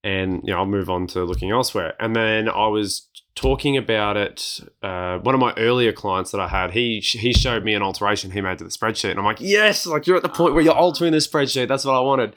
[0.04, 1.94] and you know I'll move on to looking elsewhere.
[1.98, 4.60] And then I was talking about it.
[4.82, 8.30] Uh, one of my earlier clients that I had, he he showed me an alteration
[8.32, 10.62] he made to the spreadsheet, and I'm like, yes, like you're at the point where
[10.62, 11.68] you're altering the spreadsheet.
[11.68, 12.36] That's what I wanted.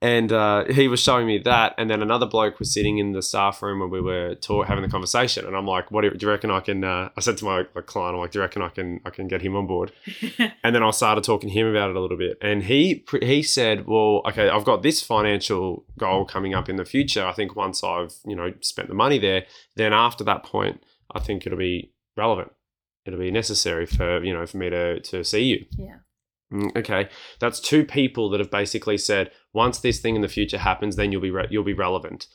[0.00, 3.22] And uh, he was showing me that, and then another bloke was sitting in the
[3.22, 6.14] staff room when we were talk, having the conversation, and I'm like, "What do you,
[6.14, 8.38] do you reckon I can?" Uh, I said to my, my client, "I'm like, do
[8.38, 9.90] you reckon I can I can get him on board?"
[10.62, 13.42] And then I started talking to him about it a little bit, and he he
[13.42, 17.26] said, "Well, okay, I've got this financial goal coming up in the future.
[17.26, 20.80] I think once I've you know spent the money there, then after that point,
[21.12, 22.52] I think it'll be relevant.
[23.04, 25.96] It'll be necessary for you know for me to to see you." yeah.
[26.52, 27.08] Mm, Okay,
[27.40, 31.12] that's two people that have basically said once this thing in the future happens, then
[31.12, 32.26] you'll be re- you'll be relevant.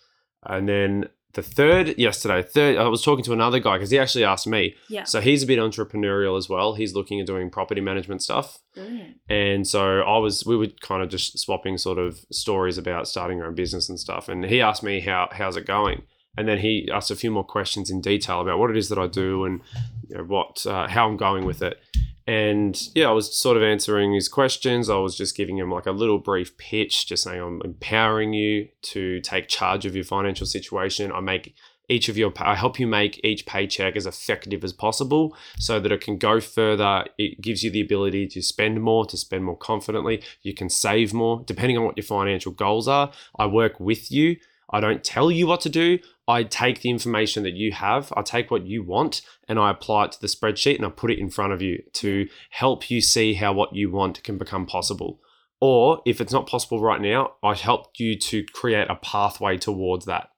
[0.46, 4.24] And then the third yesterday, third I was talking to another guy because he actually
[4.24, 4.76] asked me.
[4.88, 5.04] Yeah.
[5.06, 6.76] So he's a bit entrepreneurial as well.
[6.76, 8.60] He's looking at doing property management stuff.
[8.76, 9.18] Brilliant.
[9.30, 13.38] And so I was, we were kind of just swapping sort of stories about starting
[13.40, 14.30] your own business and stuff.
[14.30, 16.04] And he asked me how how's it going,
[16.38, 19.00] and then he asked a few more questions in detail about what it is that
[19.00, 19.62] I do and
[20.08, 21.80] you know, what uh, how I'm going with it.
[22.26, 24.90] And yeah, I was sort of answering his questions.
[24.90, 28.70] I was just giving him like a little brief pitch, just saying I'm empowering you
[28.84, 31.12] to take charge of your financial situation.
[31.12, 31.54] I make
[31.90, 35.92] each of your I help you make each paycheck as effective as possible so that
[35.92, 37.06] it can go further.
[37.18, 40.24] It gives you the ability to spend more, to spend more confidently.
[40.42, 43.12] You can save more depending on what your financial goals are.
[43.38, 44.38] I work with you.
[44.70, 46.00] I don't tell you what to do.
[46.28, 50.06] I take the information that you have, I take what you want, and I apply
[50.06, 53.02] it to the spreadsheet and I put it in front of you to help you
[53.02, 55.20] see how what you want can become possible.
[55.60, 60.06] Or if it's not possible right now, I helped you to create a pathway towards
[60.06, 60.30] that.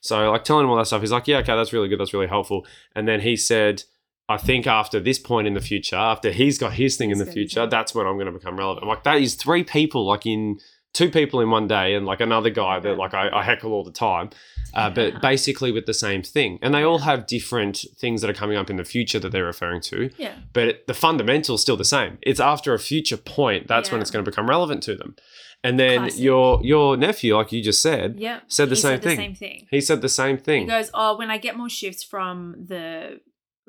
[0.00, 1.98] So, like telling him all that stuff, he's like, Yeah, okay, that's really good.
[1.98, 2.66] That's really helpful.
[2.94, 3.82] And then he said,
[4.28, 7.26] I think after this point in the future, after he's got his thing in the
[7.26, 8.82] future, that's when I'm going to become relevant.
[8.82, 10.58] I'm like, that is three people, like in
[10.96, 13.84] two people in one day, and like another guy that like I, I heckle all
[13.84, 14.30] the time,
[14.74, 16.58] uh, but basically with the same thing.
[16.62, 19.44] And they all have different things that are coming up in the future that they're
[19.54, 20.34] referring to, Yeah.
[20.52, 22.12] but it, the fundamental's still the same.
[22.22, 25.16] It's after a future point that's when it's going to become relevant to them.
[25.64, 26.20] And then Classic.
[26.20, 28.40] your your nephew, like you just said, Yeah.
[28.46, 29.16] said the He same said thing.
[29.18, 29.66] The same thing.
[29.70, 30.62] he said the same thing.
[30.62, 32.36] He goes, "Oh, when I get more shifts from
[32.72, 33.20] the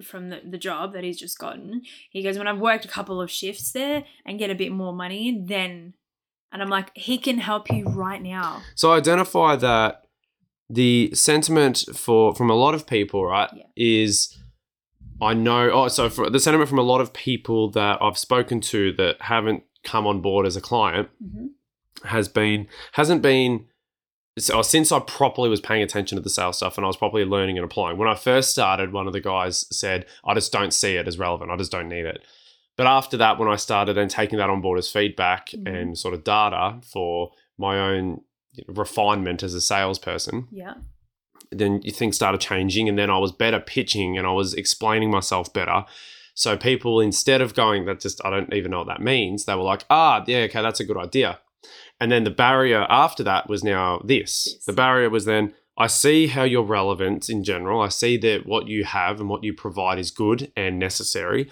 [0.09, 3.19] from the, the job that he's just gotten, he goes, when I've worked a couple
[3.19, 5.93] of shifts there and get a bit more money then."
[6.51, 8.61] And I'm like, he can help you right now.
[8.75, 10.03] So I identify that
[10.69, 13.63] the sentiment for from a lot of people, right, Yeah.
[13.75, 14.37] is
[15.21, 15.69] I know.
[15.71, 19.21] Oh, so for the sentiment from a lot of people that I've spoken to that
[19.21, 21.47] haven't come on board as a client hmm
[22.03, 23.65] has been hasn't been
[24.37, 27.25] so since I properly was paying attention to the sales stuff and I was properly
[27.25, 27.97] learning and applying.
[27.97, 31.17] When I first started, one of the guys said, "I just don't see it as
[31.17, 31.49] relevant.
[31.49, 32.23] I just don't need it."
[32.77, 35.67] But after that, when I started and taking that on board as feedback Mhm.
[35.81, 38.21] and sort of data for my own
[38.67, 40.75] refinement as a salesperson, Yeah.
[41.51, 45.51] then things started changing and then I was better pitching and I was explaining myself
[45.53, 45.85] better.
[46.33, 49.55] So people instead of going that just I don't even know what that means, they
[49.55, 51.39] were like, "Ah, yeah, okay, that's a good idea."
[51.99, 54.43] And then the barrier after that was now this.
[54.53, 54.65] This.
[54.65, 57.81] The barrier was then I see how you're relevant in general.
[57.81, 61.49] I see that what you have and what you provide is good and necessary.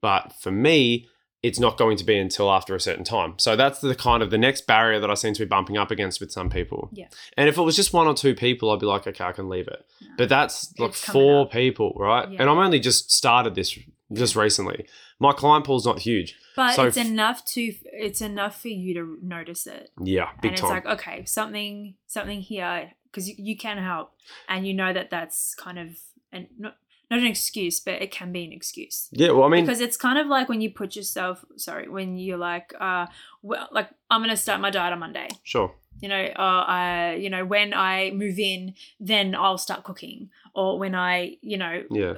[0.00, 1.08] But for me,
[1.42, 3.34] it's not going to be until after a certain time.
[3.38, 5.90] So that's the kind of the next barrier that I seem to be bumping up
[5.90, 6.90] against with some people.
[6.92, 7.06] Yeah.
[7.36, 9.48] And if it was just one or two people, I'd be like, okay, I can
[9.48, 9.84] leave it.
[10.00, 10.08] No.
[10.18, 11.52] But that's like four up.
[11.52, 12.30] people, right?
[12.30, 12.40] Yeah.
[12.40, 13.78] And I'm only just started this
[14.12, 14.86] just recently.
[15.20, 16.34] My client pool's not huge.
[16.56, 19.90] But So it's f- enough to it's enough for you to notice it.
[20.02, 20.70] Yeah, big and it's time.
[20.70, 24.12] like, okay, something something here because you, you can help
[24.48, 25.98] and you know that that's kind of
[26.32, 26.76] and not
[27.10, 29.08] not an excuse, but it can be an excuse.
[29.12, 32.16] Yeah, well, I mean, because it's kind of like when you put yourself sorry when
[32.18, 33.06] you're like uh
[33.42, 35.74] well like i'm gonna start my diet on monday sure.
[36.00, 40.78] you know uh I, you know when i move in then i'll start cooking or
[40.78, 42.14] when i you know Yeah.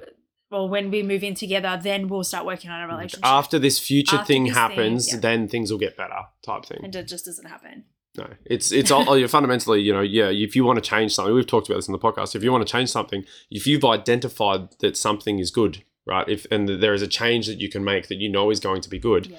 [0.50, 3.78] or when we move in together then we'll start working on a relationship After this
[3.78, 5.18] future After thing this thing, happens, yeah.
[5.20, 6.80] then things will get better, type thing.
[6.84, 7.84] and it just doesn't happen
[8.18, 10.28] No, it's it's all you're fundamentally, you know, yeah.
[10.30, 12.34] If you want to change something, we've talked about this in the podcast.
[12.34, 16.28] If you want to change something, if you've identified that something is good, right?
[16.28, 18.80] If and there is a change that you can make that you know is going
[18.82, 19.38] to be good, Yeah.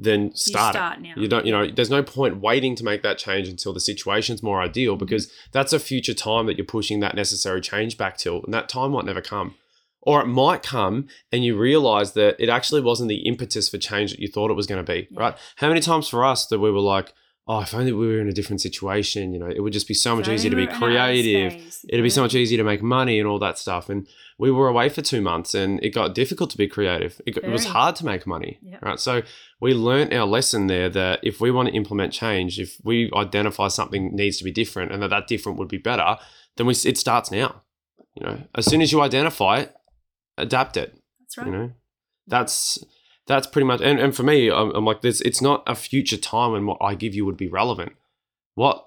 [0.00, 1.00] then you start, it.
[1.02, 3.80] now You don't, you know, there's no point waiting to make that change until the
[3.80, 5.04] situation's more ideal Mm-hmm.
[5.04, 8.68] because that's a future time that you're pushing that necessary change back till, and that
[8.68, 9.54] time might never come.
[10.02, 14.10] Or it might come and you realize that it actually wasn't the impetus for change
[14.10, 15.20] that you thought it was going to be, Yeah.
[15.20, 15.34] right?
[15.56, 17.12] How many times for us that we were like,
[17.48, 19.94] oh, if only we were in a different situation, you know, it would just be
[19.94, 21.52] so much So easier to be we're out of creative.
[21.52, 23.88] space, It'd be so much easier to make money and all that stuff.
[23.88, 24.06] And
[24.38, 27.20] we were away for two months and it got difficult to be creative.
[27.26, 28.58] It, got, it was hard to make money.
[28.62, 28.82] Yep.
[28.82, 29.00] Right.
[29.00, 29.22] So
[29.60, 33.68] we learnt our lesson there that if we want to implement change, if we identify
[33.68, 36.18] something needs to be different and that that different would be better,
[36.58, 37.62] then we, it starts now.
[38.14, 39.74] You know, as soon as you identify it,
[40.36, 40.94] adapt it.
[41.20, 41.72] that's right You know,
[42.26, 42.78] that's
[43.28, 43.80] that's pretty much.
[43.80, 45.20] And, and for me, I'm, I'm like this.
[45.20, 47.92] It's not a future time when what I give you would be relevant.
[48.54, 48.84] What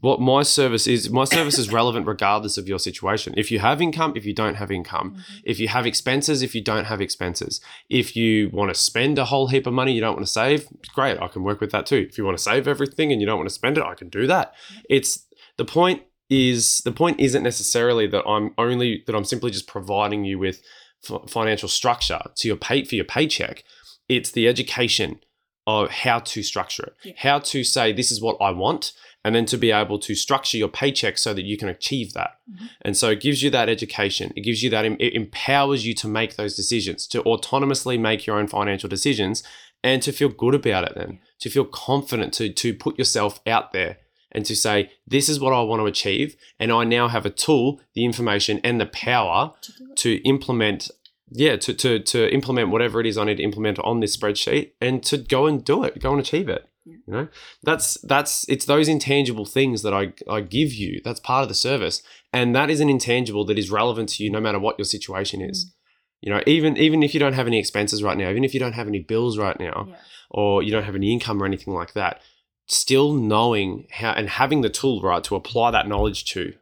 [0.00, 3.34] what my service is, my service is relevant regardless of your situation.
[3.36, 5.40] If you have income, if you don't have income, Mhm.
[5.44, 9.24] if you have expenses, if you don't have expenses, if you want to spend a
[9.24, 11.84] whole heap of money you don't want to save, great, I can work with that
[11.84, 12.06] too.
[12.08, 14.08] If you want to save everything and you don't want to spend it, I can
[14.08, 14.54] do that.
[14.88, 19.66] It's the point is the point isn't necessarily that I'm only that I'm simply just
[19.66, 20.62] providing you with
[21.10, 23.64] f- financial structure to your pay for your paycheck.
[24.08, 25.20] It's the education
[25.66, 27.12] of how to structure it, Yeah.
[27.16, 28.92] how to say this is what I want,
[29.22, 32.38] and then to be able to structure your paycheck so that you can achieve that.
[32.50, 32.70] Mhm.
[32.82, 34.32] And so it gives you that education.
[34.34, 38.38] It gives you that, it empowers you to make those decisions, to autonomously make your
[38.38, 39.42] own financial decisions
[39.84, 43.72] and to feel good about it then, to feel confident, to, to put yourself out
[43.74, 43.98] there
[44.32, 46.36] and to say, this is what I want to achieve.
[46.58, 50.90] And I now have a tool, the information, and the power To to implement
[51.30, 54.72] yeah to, to to implement whatever it is i need to implement on this spreadsheet
[54.80, 56.96] and to go and do it go and achieve it Yeah.
[57.06, 57.28] you know
[57.62, 61.54] that's that's it's those intangible things that i i give you that's part of the
[61.54, 64.84] service and that is an intangible that is relevant to you no matter what your
[64.86, 65.72] situation is Mm.
[66.26, 68.60] you know even even if you don't have any expenses right now even if you
[68.60, 69.96] don't have any bills right now Yeah.
[70.30, 72.20] or you don't have any income or anything like that,
[72.66, 76.52] still knowing how and having the tool right to apply that knowledge to.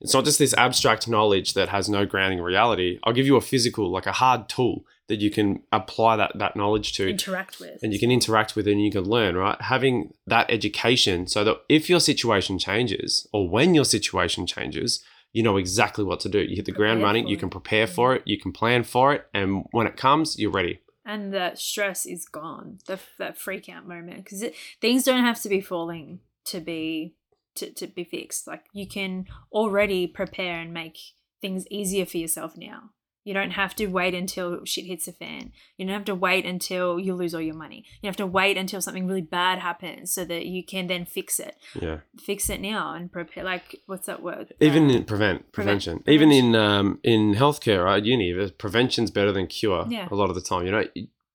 [0.00, 2.98] It's not just this abstract knowledge that has no grounding in reality.
[3.04, 6.54] I'll give you a physical, like a hard tool that you can apply that that
[6.56, 9.60] knowledge to interact with and you can interact with it and you can learn, right?
[9.60, 15.42] Having that education so that if your situation changes or when your situation changes, you
[15.42, 16.40] know exactly what to do.
[16.40, 19.26] You hit the ground running, you can prepare for it, you can plan for it,
[19.34, 20.80] and when it comes, you're ready.
[21.04, 24.44] and the stress is gone the that freak out moment because
[24.80, 27.14] things don't have to be falling to be
[27.56, 30.98] to, to be fixed like you can already prepare and make
[31.40, 32.90] things easier for yourself now
[33.22, 36.46] you don't have to wait until shit hits the fan you don't have to wait
[36.46, 40.12] until you lose all your money you have to wait until something really bad happens
[40.12, 41.98] so that you can then fix it Yeah.
[42.18, 46.02] fix it now and prepare like what's that word Even Uh, in prevent, prevent- prevention.
[46.06, 48.02] Even in um, in healthcare, right?
[48.02, 49.86] Uni, prevention's better than cure.
[49.88, 50.08] Yeah.
[50.10, 50.84] A lot of the time, you know,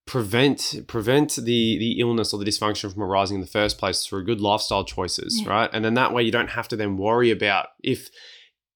[0.05, 4.23] prevent prevent the the illness or the dysfunction from arising in the first place through
[4.25, 5.49] good lifestyle choices, Yeah.
[5.49, 5.69] right?
[5.73, 8.09] And then that way, you don't have to then worry about if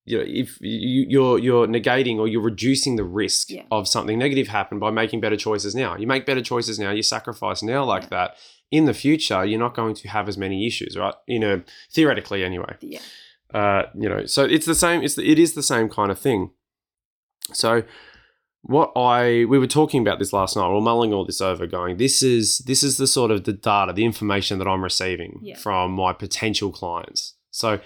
[0.05, 3.63] you know if you, you're you're negating or you're reducing the risk Yeah.
[3.69, 5.95] of something negative happen by making better choices now.
[5.95, 6.91] You make better choices now.
[6.91, 8.09] You sacrifice now like Yeah.
[8.09, 8.37] that.
[8.71, 11.15] In the future, you're not going to have as many issues, right?
[11.27, 11.61] You know,
[11.91, 12.99] theoretically, anyway yeah
[13.51, 15.01] uh, you know, so it's the same.
[15.01, 16.51] It's the, it is the same kind of thing.
[17.51, 17.81] So,
[18.61, 20.67] what I we were talking about this last night.
[20.69, 23.53] We are mulling all this over, going, this is this is the sort of the
[23.53, 25.57] data, the information that I'm receiving Yeah.
[25.57, 27.35] from my potential clients.
[27.51, 27.79] So,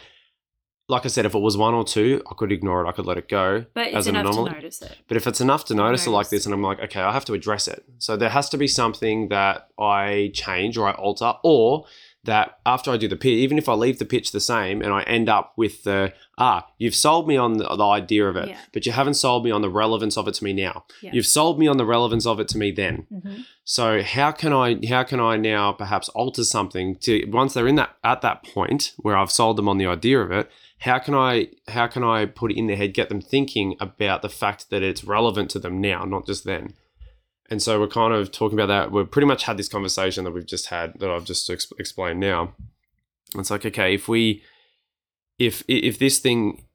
[0.89, 2.89] like I said, if it was one or two, I could ignore it.
[2.89, 4.49] I could let it go but as an enough anomaly.
[4.49, 6.79] to notice it But if it's enough to notice it like this, and I'm like,
[6.81, 7.85] okay, I have to address it.
[7.99, 11.85] So there has to be something that I change or I alter, or
[12.25, 14.93] that after I do the pitch, even if I leave the pitch the same and
[14.93, 18.47] I end up with the, ah, you've sold me on the, the idea of it,
[18.49, 18.57] Yeah.
[18.71, 20.85] but you haven't sold me on the relevance of it to me now.
[21.01, 21.11] Yeah.
[21.13, 23.07] You've sold me on the relevance of it to me then.
[23.09, 27.67] hmm So how can I how can I now perhaps alter something to once they're
[27.67, 30.99] in that at that point where I've sold them on the idea of it, how
[30.99, 34.29] can I how can I put it in their head, get them thinking about the
[34.29, 36.73] fact that it's relevant to them now, not just then.
[37.53, 38.91] And so we're kind of talking about that.
[38.91, 42.19] We've pretty much had this conversation that we've just had that I've just ex- explained
[42.19, 42.55] now.
[43.35, 44.41] It's like okay, if we
[45.37, 46.65] if if this thing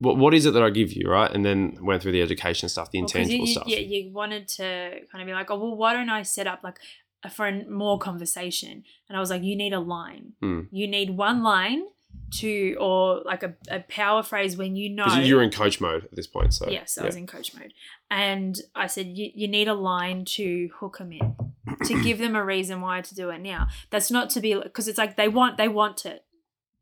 [0.00, 1.30] what what is it that I give you, right?
[1.30, 3.68] And then went through the education stuff, the Well, intangible you, stuff.
[3.68, 6.64] Yeah, you wanted to kind of be like, oh well, why don't I set up
[6.64, 6.80] like
[7.22, 8.82] a for a more conversation?
[9.08, 10.32] And I was like, you need a line.
[10.42, 10.66] Mm.
[10.72, 11.84] You need one line
[12.30, 15.06] to, or like a, a power phrase when you know.
[15.06, 17.72] You're in coach mode at this point, so yes, I was in coach mode,
[18.10, 21.36] and I said you, you need a line to hook them in,
[21.84, 23.68] to give them a reason why to do it now.
[23.90, 26.24] That's not to be because it's like they want they want it.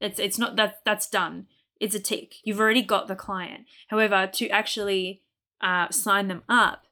[0.01, 1.47] It's it's not that that's done.
[1.81, 2.37] It's a tick.
[2.43, 3.67] You've already got the client.
[3.89, 5.23] However, to actually
[5.61, 6.85] uh, sign them up,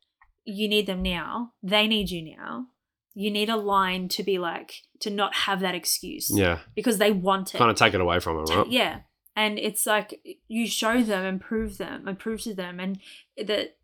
[0.45, 1.53] you need them now.
[1.62, 2.67] They need you now.
[3.14, 7.12] You need a line to be like to not have that excuse yeah, because they
[7.12, 7.59] want it.
[7.59, 8.66] kind of take it away from them, right?
[8.68, 9.00] Yeah.
[9.37, 12.98] And it's like you show them and prove them and prove to them and
[13.37, 13.77] that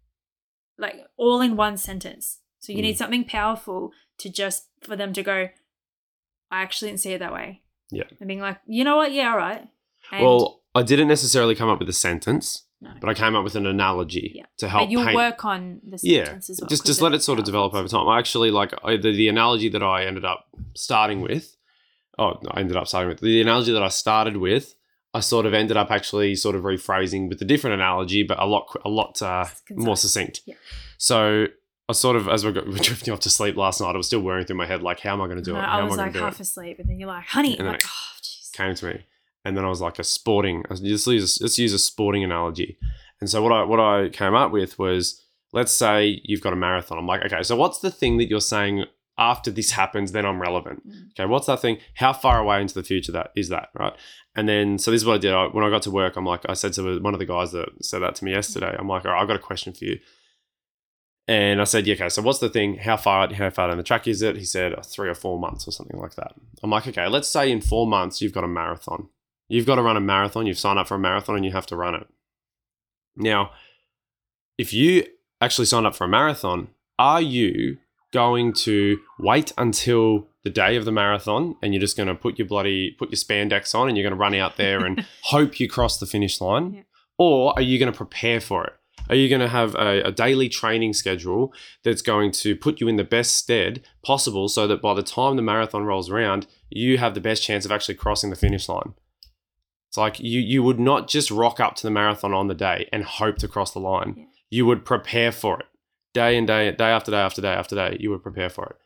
[0.78, 2.40] like all in one sentence.
[2.60, 2.82] So you Mm.
[2.82, 5.48] need something powerful to just for them to go,
[6.50, 7.62] I actually didn't see it that way.
[7.90, 8.04] Yeah.
[8.18, 9.12] And being like, you know what?
[9.12, 9.68] Yeah, all right.
[10.12, 12.90] And, Well, I didn't necessarily come up with a sentence, no.
[13.00, 14.44] but I came up with an analogy Yeah.
[14.58, 15.16] to help But you'll paint.
[15.16, 16.68] work on the yeah, sentence as well.
[16.68, 18.08] just just let it sort of develop over time.
[18.08, 21.56] I actually like I, the the analogy that I ended up starting with.
[22.18, 24.74] Oh, no, I ended up starting with the analogy that I started with.
[25.14, 28.44] I sort of ended up actually sort of rephrasing with a different analogy, but a
[28.46, 30.40] lot a lot uh, more succinct.
[30.46, 30.54] Yeah.
[30.98, 31.46] So
[31.88, 33.96] I sort of as we got, we were drifting off to sleep last night, I
[33.96, 35.62] was still whirring through my head like, how am I going to do No, it?
[35.64, 36.40] How I am was I like going to do half it?
[36.42, 37.58] asleep, and then you're like, honey.
[37.58, 38.06] And like, it oh.
[38.52, 39.00] Came to me,
[39.44, 40.64] and then I was like a sporting.
[40.68, 41.06] Let's use
[41.40, 42.78] let's use a sporting analogy.
[43.20, 46.56] And so what I what I came up with was, let's say you've got a
[46.56, 46.98] marathon.
[46.98, 48.84] I'm like, okay, so what's the thing that you're saying
[49.18, 50.12] after this happens?
[50.12, 50.86] Then I'm relevant.
[50.88, 51.10] Mm.
[51.10, 51.78] Okay, what's that thing?
[51.94, 53.94] How far away into the future that is that, right?
[54.34, 55.34] And then so this is what I did.
[55.34, 57.52] I, when I got to work, I'm like, I said to one of the guys
[57.52, 58.74] that said that to me yesterday.
[58.78, 59.98] I'm like, all right, I got a question for you.
[61.28, 62.78] And I said, yeah, okay, so what's the thing?
[62.78, 64.36] How far how far down the track is it?
[64.36, 66.34] He said "Oh, three or four months or something like that.
[66.62, 69.08] I'm like, okay, let's say in four months you've got a marathon.
[69.50, 71.66] You've got to run a marathon, you've signed up for a marathon and you have
[71.66, 72.06] to run it.
[73.16, 73.50] Now,
[74.56, 75.04] if you
[75.40, 77.78] actually signed up for a marathon, are you
[78.12, 82.38] going to wait until the day of the marathon and you're just going to put
[82.38, 85.60] your bloody put your spandex on and you're going to run out there and hope
[85.60, 86.82] you cross the finish line Yeah.
[87.18, 88.72] or are you going to prepare for it
[89.08, 91.52] are you going to have a, a daily training schedule
[91.84, 95.36] that's going to put you in the best stead possible so that by the time
[95.36, 98.94] the marathon rolls around you have the best chance of actually crossing the finish line
[99.90, 102.88] it's like you you would not just rock up to the marathon on the day
[102.92, 104.24] and hope to cross the line Yeah.
[104.48, 105.66] you would prepare for it
[106.14, 108.76] day and day day after day after day after day you would prepare for it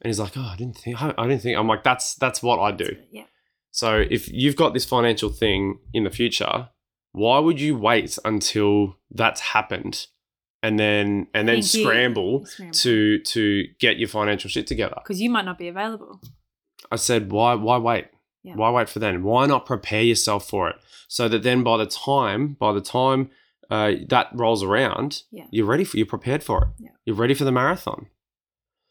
[0.00, 2.42] and he's like oh i didn't think i, I didn't think i'm like that's that's
[2.42, 3.24] what i do Yeah.
[3.70, 6.70] so if you've got this financial thing in the future
[7.12, 10.06] why would you wait until that's happened
[10.62, 11.62] and then and then you.
[11.62, 16.20] scramble to to get your financial shit together because you might not be available.
[16.90, 18.06] I said, why why wait?
[18.42, 18.54] Yeah.
[18.54, 19.22] Why wait for then?
[19.24, 20.76] Why not prepare yourself for it?
[21.08, 23.30] So that then by the time by the time
[23.70, 25.44] uh, that rolls around, Yeah.
[25.50, 26.68] you're ready for you're prepared for it.
[26.78, 26.90] Yeah.
[27.04, 28.06] You're ready for the marathon.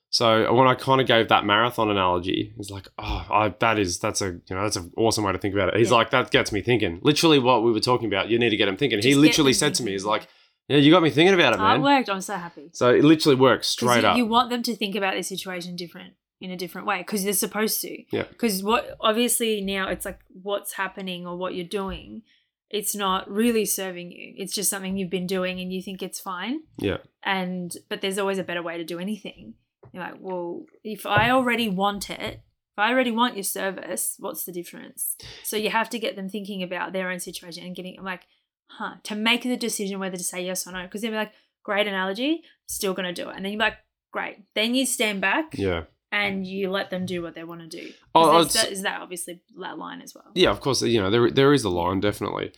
[0.09, 3.99] So when I kind of gave that marathon analogy, it's like, oh, I, that is
[3.99, 5.77] that's a you know that's an awesome way to think about it.
[5.77, 5.95] He's Yeah.
[5.97, 6.99] like, that gets me thinking.
[7.03, 8.99] Literally, what we were talking about, you need to get him thinking.
[8.99, 10.27] he Just get literally said to me, he's like,
[10.69, 11.79] yeah, you got me thinking about it, Oh, man.
[11.79, 12.09] it worked.
[12.09, 12.69] I'm so happy.
[12.73, 14.17] so it literally works straight you, up.
[14.17, 17.33] you want them to think about this situation different in a different way because they're
[17.33, 18.03] supposed to.
[18.11, 18.23] Yeah.
[18.23, 22.21] Because what obviously now it's like what's happening or what you're doing,
[22.69, 24.33] it's not really serving you.
[24.37, 26.61] It's just something you've been doing and you think it's fine.
[26.77, 29.55] yeah, And but there's always a better way to do anything.
[29.93, 32.41] You're like, well, if I already want it,
[32.77, 35.15] if I already want your service, what's the difference?
[35.43, 38.23] So you have to get them thinking about their own situation and getting like,
[38.67, 40.83] huh, to make the decision whether to say yes or no.
[40.83, 41.31] Because they'll be like,
[41.63, 43.35] great analogy, still gonna do it.
[43.35, 43.77] And then you're like,
[44.11, 44.43] great.
[44.55, 45.83] Then you stand back yeah.
[46.11, 47.91] And you let them do what they want to do.
[48.15, 50.31] Oh, there's that, is that obviously that line as well?
[50.35, 52.51] yeah, of course, you know there there is a line definitely,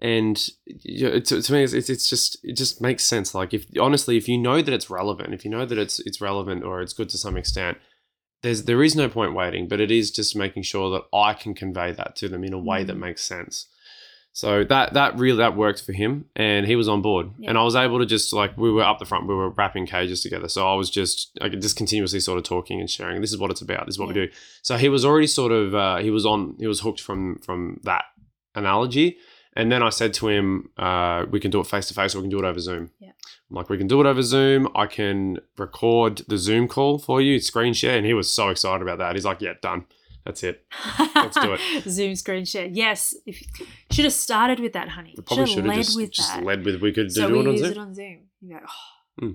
[0.00, 0.36] and
[0.84, 3.34] to, to me it's, it's it's just it just makes sense.
[3.34, 6.20] Like if honestly, if you know that it's relevant, if you know that it's it's
[6.20, 7.78] relevant or it's good to some extent,
[8.42, 9.68] there's there is no point waiting.
[9.68, 12.58] But it is just making sure that I can convey that to them in a
[12.58, 13.00] way that Mm.
[13.00, 13.66] makes sense.
[14.36, 17.30] So that that really that worked for him, and he was on board.
[17.38, 17.48] Yeah.
[17.48, 19.86] And I was able to just like we were up the front, we were wrapping
[19.86, 20.46] cages together.
[20.46, 23.22] So I was just I could just continuously sort of talking and sharing.
[23.22, 23.86] This is what it's about.
[23.86, 24.28] This is what we do.
[24.60, 27.80] So he was already sort of uh, he was on he was hooked from from
[27.84, 28.04] that
[28.54, 29.16] analogy.
[29.54, 32.18] And then I said to him, uh, we can do it face to face or
[32.18, 32.90] we can do it over Zoom.
[33.00, 33.12] Yeah.
[33.48, 34.68] I'm like, we can do it over Zoom.
[34.74, 37.96] I can record the Zoom call for you, screen share.
[37.96, 39.14] And he was so excited about that.
[39.14, 39.86] He's like, yeah, done.
[40.26, 40.66] That's it.
[41.14, 41.60] Let's do it.
[41.88, 42.66] Zoom screen share.
[42.66, 43.42] Yes, if
[43.92, 45.14] should have started with that, honey.
[45.24, 46.42] Probably should have led just, with just that.
[46.44, 47.70] led with we could so do we it on use Zoom.
[47.70, 48.18] it on Zoom.
[48.40, 48.68] You're like,
[49.22, 49.34] oh,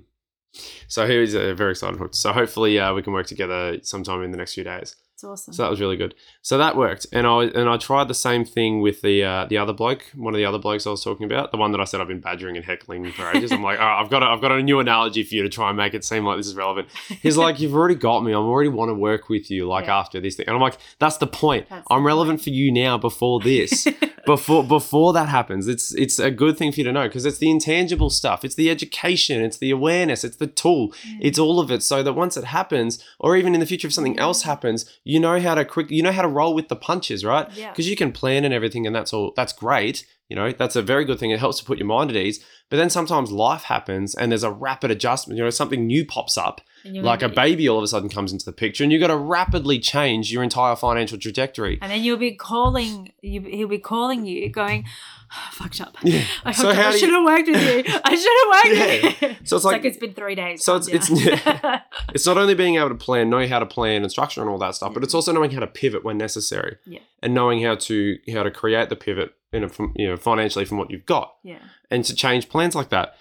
[0.90, 1.98] So he was uh, very excited.
[1.98, 2.16] hooked.
[2.16, 4.98] So hopefully uh, we can work together sometime in the next few days.
[5.22, 5.54] It's awesome.
[5.54, 6.16] So that was really good.
[6.42, 9.58] So that worked, and I and I tried the same thing with the uh, the
[9.60, 11.84] other bloke, one of the other blokes I was talking about, the one that I
[11.84, 13.52] said I've been badgering and heckling for ages.
[13.52, 15.70] I'm like, oh, I've got a, I've got a new analogy for you to try
[15.70, 16.88] and make it seem like this is relevant.
[17.22, 18.32] He's like, you've already got me.
[18.34, 19.68] I already want to work with you.
[19.68, 20.00] Like Yeah.
[20.00, 21.70] after this thing, and I'm like, that's the point.
[21.70, 22.98] That's I'm relevant for you now.
[22.98, 23.88] Before this,
[24.26, 27.38] before before that happens, it's it's a good thing for you to know because it's
[27.38, 28.44] the intangible stuff.
[28.44, 29.44] It's the education.
[29.44, 30.24] It's the awareness.
[30.24, 30.94] It's the tool.
[31.20, 31.84] It's all of it.
[31.84, 35.20] So that once it happens, or even in the future, if something else happens, you
[35.20, 37.52] know how to quick, you know how to roll with the punches, right?
[37.54, 37.72] Yeah.
[37.72, 39.34] Because you can plan and everything, and that's all.
[39.36, 40.06] That's great.
[40.30, 41.32] You know, that's a very good thing.
[41.32, 42.42] It helps to put your mind at ease.
[42.70, 45.38] But then sometimes life happens, and there's a rapid adjustment.
[45.38, 48.46] You know, something new pops up, like a baby all of a sudden comes into
[48.46, 51.78] the picture, and you've got to rapidly change your entire financial trajectory.
[51.82, 53.42] And then you'll be calling you.
[53.42, 54.86] He'll be calling you, going,
[55.32, 55.96] "I fucked up.
[56.04, 56.24] Yeah.
[56.44, 56.84] I, So fucked up.
[56.84, 57.94] how I should have worked with you.
[58.04, 60.64] I should have worked with you." So it's like- it's been three days.
[60.64, 61.82] so it's- it's-
[62.14, 64.58] It's not only being able to plan, know how to plan and structure and all
[64.58, 66.78] that stuff, but it's also knowing how to pivot when necessary.
[66.86, 67.00] Yeah.
[67.24, 70.66] And knowing how to how to create the pivot in a, from you know financially
[70.66, 71.36] from what you've got.
[71.44, 71.60] yeah.
[71.90, 73.16] and to change plans like that.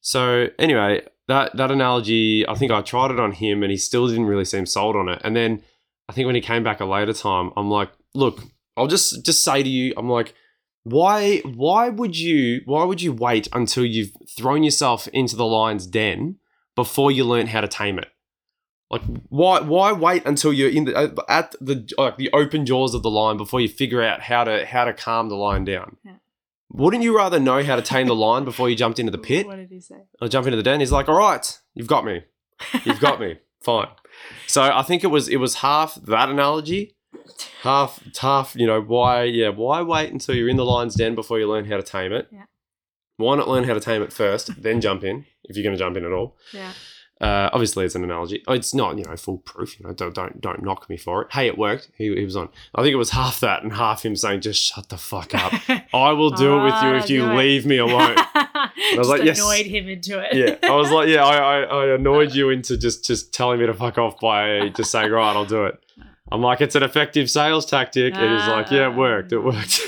[0.00, 4.08] So anyway, that that analogy, I think I tried it on him, and he still
[4.08, 5.20] didn't really seem sold on it.
[5.24, 5.62] And then
[6.08, 8.42] I think when he came back a later time, I'm like, look,
[8.76, 10.34] I'll just just say to you, I'm like,
[10.82, 15.86] why why would you why would you wait until you've thrown yourself into the lion's
[15.86, 16.36] den
[16.74, 18.08] before you learn how to tame it?
[18.90, 23.02] Like why why wait until you're in the at the like the open jaws of
[23.02, 25.96] the lion before you figure out how to how to calm the lion down?
[26.04, 26.14] Yeah.
[26.72, 29.46] Wouldn't you rather know how to tame the lion before you jumped into the pit
[29.46, 30.04] What did he say?
[30.20, 30.80] or jump into the den?
[30.80, 32.22] He's like, "All right, you've got me.
[32.84, 33.38] You've got me.
[33.60, 33.88] Fine."
[34.46, 36.96] So I think it was it was half that analogy,
[37.62, 41.38] half half you know why yeah why wait until you're in the lion's den before
[41.38, 42.28] you learn how to tame it?
[42.30, 42.44] Yeah.
[43.16, 45.78] Why not learn how to tame it first, then jump in if you're going to
[45.78, 46.36] jump in at all?
[46.54, 46.72] Yeah.
[47.20, 48.42] Uh, obviously, it's an analogy.
[48.48, 49.78] It's not, you know, foolproof.
[49.78, 51.28] You know, don't don't don't knock me for it.
[51.32, 51.90] Hey, it worked.
[51.96, 52.48] He, he was on.
[52.74, 55.52] I think it was half that and half him saying, "Just shut the fuck up.
[55.94, 57.36] I will do it with you if you Ah, it.
[57.36, 59.38] leave me alone." I was like, yes.
[59.38, 60.34] annoyed him into it.
[60.34, 63.66] yeah, I was like, yeah, I, I, I annoyed you into just just telling me
[63.66, 65.78] to fuck off by just saying, right, I'll do it.
[66.32, 68.14] I'm like, it's an effective sales tactic.
[68.14, 69.32] And he's like, yeah, it worked.
[69.32, 69.80] It worked.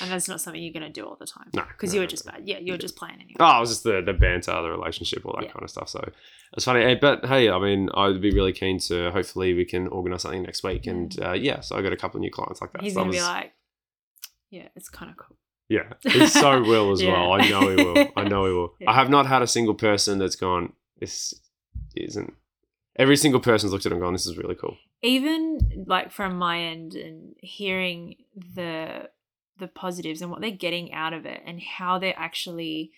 [0.00, 1.48] And that's not something you're gonna do all the time.
[1.54, 2.42] No, because no, you were no, just bad.
[2.44, 3.36] Yeah, you were just playing anyway.
[3.40, 5.52] oh, it was just the, the banter, the relationship, all that Yeah.
[5.52, 5.88] kind of stuff.
[5.88, 6.08] So
[6.54, 6.94] it's funny.
[6.94, 10.62] But hey, I mean, I'd be really keen to hopefully we can organize something next
[10.62, 10.86] week.
[10.86, 12.82] And uh, yeah, so I got a couple of new clients like that.
[12.82, 13.52] He's So gonna be was- like,
[14.50, 15.36] yeah, it's kind of cool.
[15.68, 17.12] Yeah, he so will as Yeah.
[17.12, 17.32] well.
[17.32, 18.08] I know he will.
[18.16, 18.74] I know he will.
[18.80, 18.90] Yeah.
[18.90, 21.32] I have not had a single person that's gone, this
[21.96, 22.34] isn't.
[22.96, 24.76] Every single person's looked at it and gone, this is really cool.
[25.02, 28.14] even like from my end and hearing
[28.54, 29.08] the
[29.58, 32.90] the positives and what they're getting out of it and how they're actually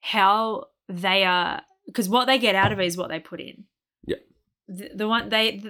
[0.00, 3.64] how they are because what they get out of it is what they put in.
[4.06, 4.16] Yeah.
[4.68, 5.62] the, the one they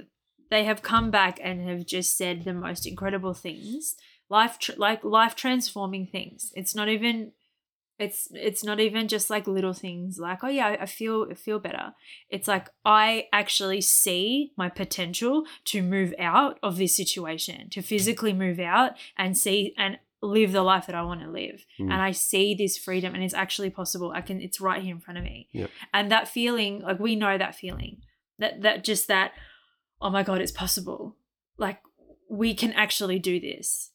[0.51, 3.97] they have come back and have just said the most incredible things
[4.29, 6.53] life tr- like life transforming things.
[6.55, 7.33] It's not even
[7.97, 11.35] it's it's not even just like little things like oh yeah I- i feel I
[11.35, 11.95] feel better.
[12.29, 18.33] It's like I actually see my potential to move out of this situation, to physically
[18.33, 21.65] move out and see and live the life that I want to live.
[21.79, 21.93] Mm.
[21.93, 24.13] And I see this freedom and it's actually possible.
[24.15, 25.49] I can it's right here in front of me.
[25.53, 25.71] Yep.
[25.93, 28.03] And that feeling, like we know that feeling.
[28.39, 29.33] That that just that
[30.01, 31.17] oh my god, it's possible.
[31.59, 31.79] Like
[32.29, 33.91] we can actually do this.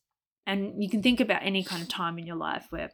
[0.45, 2.91] And you can think about any kind of time in your life where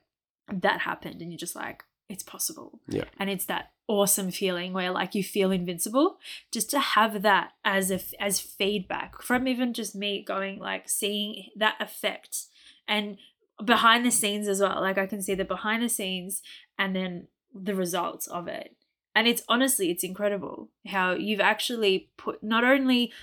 [0.51, 3.05] that happened and you're just like it's possible Yeah.
[3.19, 6.17] and it's that awesome feeling where like you feel invincible
[6.51, 11.49] just to have that as a as feedback from even just me going like seeing
[11.55, 12.45] that effect
[12.87, 13.17] and
[13.63, 16.41] behind the scenes as well like i can see the behind the scenes
[16.77, 18.75] and then the results of it.
[19.15, 23.13] And it's honestly it's incredible how you've actually put not only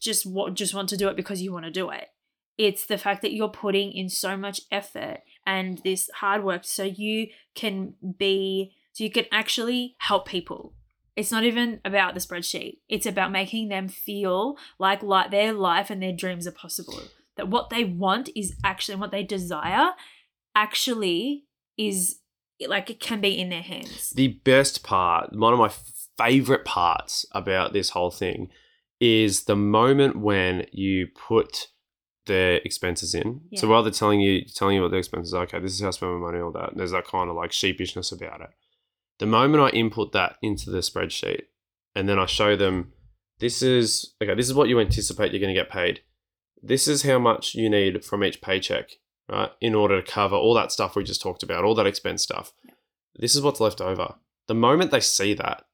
[0.00, 2.08] just what just want to do it because you want to do it
[2.56, 6.82] it's the fact that you're putting in so much effort and this hard work so
[6.82, 10.72] you can be so you can actually help people.
[11.16, 12.78] It's not even about the spreadsheet.
[12.88, 17.02] It's about making them feel like like their life and their dreams are possible
[17.36, 19.90] that what they want is actually what they desire
[20.54, 21.44] actually
[21.76, 22.20] is
[22.66, 25.70] like it can be in their hands The best part, one of my
[26.16, 28.48] favorite parts about this whole thing
[28.98, 31.68] is the moment when you put
[32.24, 33.42] the expenses in.
[33.56, 33.70] So Yeah.
[33.72, 35.90] while they're telling you telling you what the expenses are, okay, this is how I
[35.90, 36.72] spend my money, all that.
[36.74, 38.50] There's that kind of like sheepishness about it.
[39.18, 41.42] The moment I input that into the spreadsheet
[41.94, 42.92] and then I show them
[43.38, 46.00] this is okay, this is what you anticipate you're gonna get paid.
[46.62, 48.90] This is how much you need from each paycheck,
[49.28, 49.50] right?
[49.60, 52.52] In order to cover all that stuff we just talked about, all that expense stuff.
[53.14, 54.14] This is what's left over.
[54.48, 55.64] The moment they see that,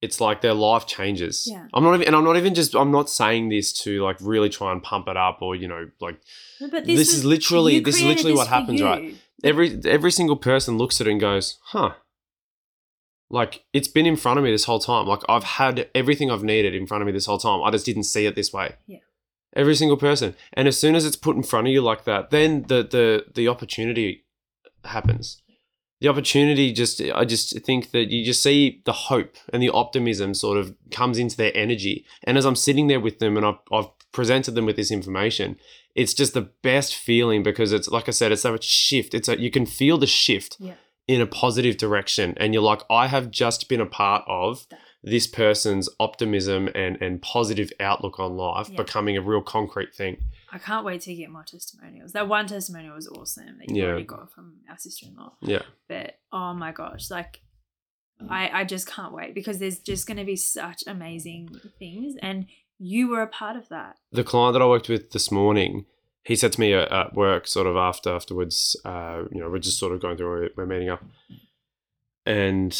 [0.00, 1.46] it's like their life changes.
[1.50, 1.66] Yeah.
[1.74, 4.48] I'm not even, and I'm not even just, I'm not saying this to like really
[4.48, 6.20] try and pump it up or you know like
[6.60, 9.14] No, But This is was- literally- this is literally what for happens, right?
[9.44, 11.94] every every single person looks at it and goes, "Huh."
[13.28, 15.06] Like it's been in front of me this whole time.
[15.06, 17.62] Like I've had everything I've needed in front of me this whole time.
[17.62, 18.74] I just didn't see it this way.
[18.86, 18.98] Yeah.
[19.56, 20.34] Every single person.
[20.52, 23.24] And as soon as it's put in front of you like that, then the the
[23.34, 24.24] the opportunity
[24.84, 25.42] happens.
[26.00, 30.34] The opportunity just I just think that you just see the hope and the optimism
[30.34, 32.06] sort of comes into their energy.
[32.24, 35.56] And as I'm sitting there with them and I've, I've presented them with this information,
[35.94, 39.12] it's just the best feeling because it's like I said, it's a shift.
[39.14, 40.74] It's a you can feel the shift Yeah.
[41.06, 44.78] in a positive direction, and you're like, I have just been a part of That.
[45.02, 48.76] This person's optimism and and positive outlook on life Yeah.
[48.76, 50.18] becoming a real concrete thing.
[50.52, 52.12] I can't wait to get more testimonials.
[52.12, 53.88] That one testimonial was awesome that you Yeah.
[53.88, 55.34] already got from our sister in law.
[55.40, 57.40] Yeah, But oh my gosh, like
[58.28, 61.48] I I just can't wait because there's just gonna be such amazing
[61.78, 62.46] things and
[62.78, 63.96] you were a part of that.
[64.12, 65.86] the client that I worked with this morning,
[66.24, 69.58] he said to me at, at work, sort of after afterwards, uh, you know, we're
[69.58, 71.02] just sort of going through, we're meeting up,
[72.26, 72.76] and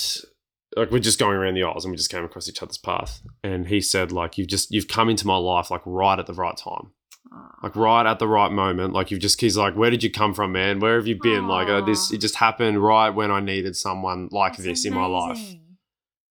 [0.76, 3.22] like we're just going around the aisles, and we just came across each other's path,
[3.42, 6.34] and he said like you've just you've come into my life like right at the
[6.34, 6.92] right time.
[7.32, 7.50] Aw.
[7.62, 8.92] like right at the right moment.
[8.92, 10.80] Like you've just he's like, where did you come from, man?
[10.80, 11.46] Where have you been?
[11.46, 14.94] Like uh, this, it just happened right when I needed someone like That's this in
[14.94, 15.60] my life, amazing.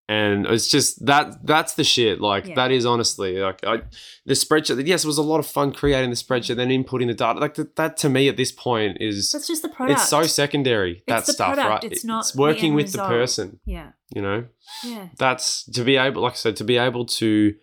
[0.10, 2.20] And it's just that that's the shit.
[2.20, 2.56] Like Yeah.
[2.56, 3.84] that is honestly like I,
[4.26, 4.86] the spreadsheet.
[4.88, 7.40] Yes, it was a lot of fun creating the spreadsheet, then inputting the data.
[7.40, 10.00] Like that, that to me at this point is That's just the product.
[10.00, 11.04] it's so secondary.
[11.08, 11.92] That It's the stuff, product, right?
[11.92, 13.08] it's not It's working end with result.
[13.10, 13.60] the person.
[13.66, 13.92] Yeah.
[14.16, 14.46] You know,
[14.84, 15.10] Yeah.
[15.18, 17.54] that's to be able, like I said, to be able to,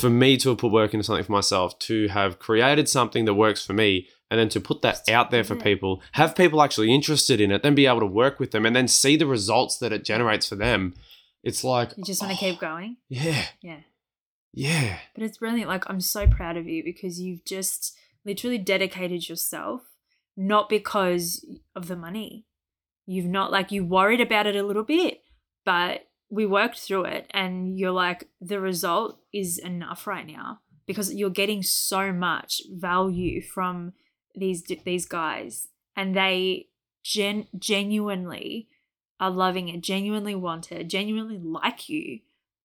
[0.00, 3.34] for me to have put work into something for myself, to have created something that
[3.34, 5.62] works for me, and then to put that out there for yeah.
[5.62, 8.74] people, have people actually interested in it, then be able to work with them, and
[8.74, 10.94] then see the results that it generates for them.
[11.46, 12.96] It's like You just want to oh, keep going.
[13.08, 13.80] Yeah, Yeah.
[14.52, 15.68] yeah, But it's brilliant.
[15.68, 19.82] Like, I'm so proud of you because you've just literally dedicated yourself,
[20.36, 22.46] not because of the money.
[23.06, 25.22] You've not, like, you worried about it a little bit,
[25.64, 27.30] but we worked through it.
[27.30, 33.40] And you're like, the result is enough right now because you're getting so much value
[33.40, 33.92] from
[34.34, 36.66] these these guys and they
[37.02, 38.68] gen- genuinely
[39.20, 42.20] are loving it genuinely want it genuinely like you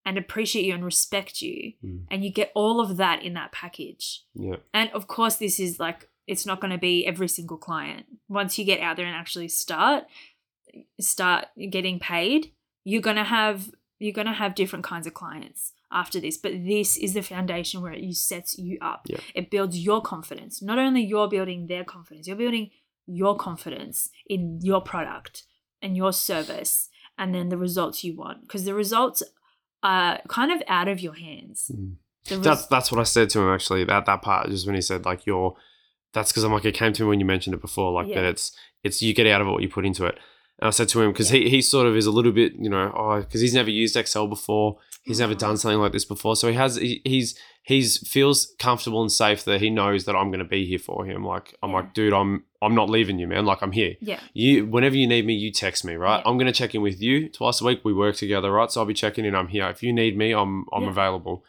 [0.06, 2.06] and appreciate you and respect you Mm.
[2.12, 4.24] and you get all of that in that package.
[4.34, 8.06] Yeah, and of course this is like it's not going to be every single client.
[8.30, 10.06] Once you get out there and actually start
[10.99, 12.52] start getting paid
[12.84, 16.36] you're going to have you're going to have different kinds of clients after this.
[16.38, 19.02] But this is the foundation where it sets you up.
[19.08, 19.20] Yeah.
[19.36, 20.60] it builds your confidence.
[20.62, 22.72] Not only you're building their confidence you're building
[23.06, 25.43] your confidence in your product
[25.82, 29.22] and your service and then the results you want because the results
[29.84, 31.96] are kind of out of your hands Mm.
[32.30, 33.84] Res- that's that's what I said to him actually.
[33.84, 35.56] That that part just when he said like you're,
[36.14, 38.24] that's because I'm like it came to me when you mentioned it before, like that
[38.26, 40.20] it's it's you get out of it what you put into it.
[40.60, 42.70] And I said to him because he he sort of is a little bit you
[42.70, 46.36] know oh because he's never used Excel before, he's never done something like this before,
[46.36, 50.28] so he has he, he's he's feels comfortable and safe that he knows that I'm
[50.30, 51.26] going to be here for him.
[51.26, 51.78] Like I'm Yeah.
[51.78, 53.45] like dude, I'm I'm not leaving you, man.
[53.45, 53.95] Like I'm here.
[54.01, 56.18] yeah You whenever you need me, you text me, right?
[56.24, 56.30] Yeah.
[56.30, 57.82] I'm gonna check in with you twice a week.
[57.84, 58.72] We work together, right?
[58.72, 59.34] So I'll be checking in.
[59.36, 59.68] I'm here.
[59.70, 60.89] If you need me, I'm I'm Yeah.
[60.89, 61.43] available.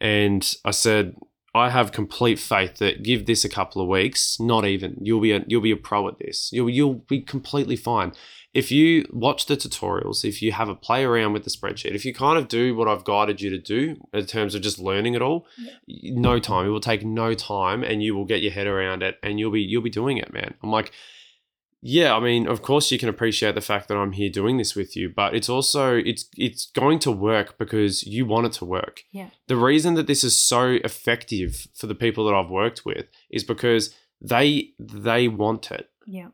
[0.00, 1.16] And I said,
[1.54, 5.32] I have complete faith that give this a couple of weeks, not even you'll be
[5.32, 6.50] a you'll be a pro at this.
[6.52, 8.12] You'll you'll be completely fine.
[8.54, 12.04] If you watch the tutorials, if you have a play around with the spreadsheet, if
[12.04, 15.14] you kind of do what I've guided you to do in terms of just learning
[15.14, 15.46] it all,
[15.86, 16.12] Yeah.
[16.14, 16.66] no time.
[16.66, 19.50] It will take no time, and you will get your head around it, and you'll
[19.52, 20.54] be you'll be doing it, man.
[20.62, 20.92] I'm like,
[21.82, 24.74] yeah, I mean, of course you can appreciate the fact that I'm here doing this
[24.74, 28.64] with you, but it's also it's it's going to work because you want it to
[28.64, 29.04] work.
[29.12, 29.28] Yeah.
[29.46, 33.44] The reason that this is so effective for the people that I've worked with is
[33.44, 35.90] because they they want it.
[36.06, 36.28] yeah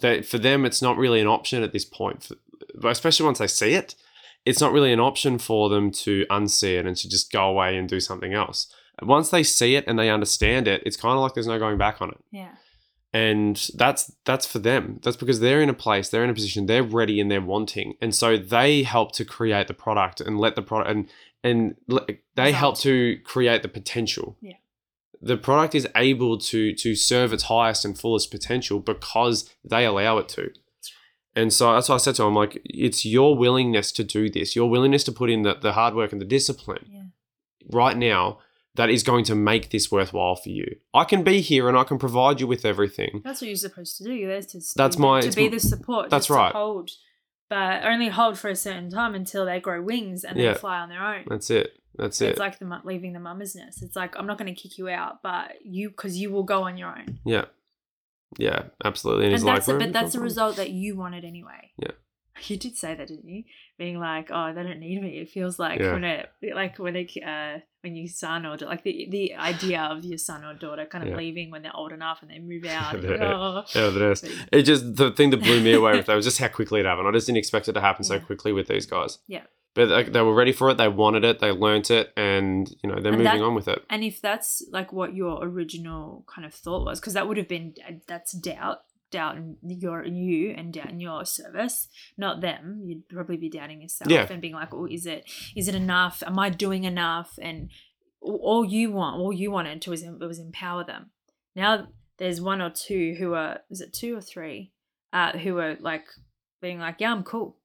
[0.00, 2.36] That for them it's not really an option at this point, for,
[2.88, 3.94] especially once they see it,
[4.44, 7.76] it's not really an option for them to unsee it and to just go away
[7.76, 8.72] and do something else.
[9.02, 11.78] Once they see it and they understand it, it's kind of like there's no going
[11.78, 12.18] back on it.
[12.30, 12.54] Yeah.
[13.12, 15.00] And that's that's for them.
[15.02, 17.94] That's because they're in a place they're in a position they're ready and they're wanting.
[18.02, 21.08] And so they help to create the product and let the product and
[21.42, 21.76] and
[22.34, 24.36] they help to create the potential.
[24.40, 24.56] Yeah.
[25.20, 30.18] The product is able to to serve its highest and fullest potential because they allow
[30.18, 30.50] it to
[31.36, 34.54] and so that's what I said to him like it's your willingness to do this
[34.56, 37.02] your willingness to put in the, the hard work and the discipline yeah
[37.70, 38.38] right now
[38.74, 40.76] that is going to make this worthwhile for you.
[40.94, 43.22] I can be here and I can provide you with everything.
[43.24, 44.12] That's what you're supposed to do.
[44.12, 46.10] You're there to That's my- to be the support.
[46.10, 46.52] that's right.
[46.52, 46.92] hold
[47.50, 50.54] but only hold for a certain time until they grow wings and then Yeah.
[50.54, 51.24] fly on their own.
[51.28, 51.72] That's it.
[51.96, 52.30] That's it.
[52.30, 53.82] It's like the leaving the mama's nest.
[53.82, 56.62] It's like I'm not going to kick you out, but you because you will go
[56.62, 57.18] on your own.
[57.24, 57.46] yeah.
[58.38, 59.24] Yeah, absolutely.
[59.26, 61.72] And, And that's like, a, "Where but that's the result that you wanted anyway.
[61.78, 61.92] Yeah.
[62.46, 63.44] You did say that, didn't you?
[63.78, 65.18] Being like, oh, they don't need me.
[65.20, 65.92] It feels like Yeah.
[65.92, 70.04] when it, like when it, uh, when you son or like the the idea of
[70.04, 71.16] your son or daughter kind of Yeah.
[71.16, 73.02] leaving when they're old enough and they move out.
[73.02, 73.10] Yeah.
[73.22, 73.64] oh.
[73.74, 74.46] Yeah, the.
[74.52, 76.86] It just the thing that blew me away with that was just how quickly it
[76.86, 77.06] happened.
[77.08, 79.18] I just didn't expect it to happen so quickly with these guys.
[79.28, 79.42] Yeah.
[79.74, 80.76] But like, they were ready for it.
[80.76, 81.38] They wanted it.
[81.38, 83.84] They learnt it, and you know they're And moving that- on with it.
[83.88, 87.46] And if that's like what your original kind of thought was, because that would have
[87.46, 87.74] been
[88.08, 88.78] that's doubt,
[89.10, 92.82] doubt in your you and doubt in your service, not them.
[92.84, 94.26] You'd probably be doubting yourself Yeah.
[94.30, 96.22] and being like, "Oh, is it is it enough?
[96.26, 97.70] Am I doing enough?" And
[98.20, 101.10] all- all you want, all you wanted to was was empower them.
[101.54, 101.88] Now
[102.18, 104.72] there's one or two who are, is it two or three,
[105.12, 106.06] uh, who are like
[106.60, 107.57] being like, "Yeah, I'm cool.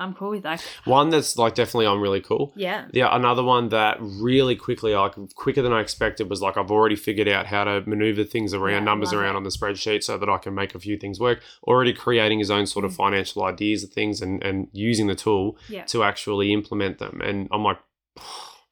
[0.00, 0.60] I'm cool with that.
[0.84, 2.52] One that's like definitely I'm really cool.
[2.56, 6.70] yeah, Yeah, another one that really quickly, like quicker than I expected, was like I've
[6.70, 9.36] already figured out how to maneuver things around, Yeah, numbers around it.
[9.36, 11.42] on the spreadsheet so that I can make a few things work.
[11.64, 12.96] Already creating his own sort of Mm.
[12.96, 17.20] financial ideas of things and, and using the tool yeah." to actually implement them.
[17.22, 17.78] And I'm like,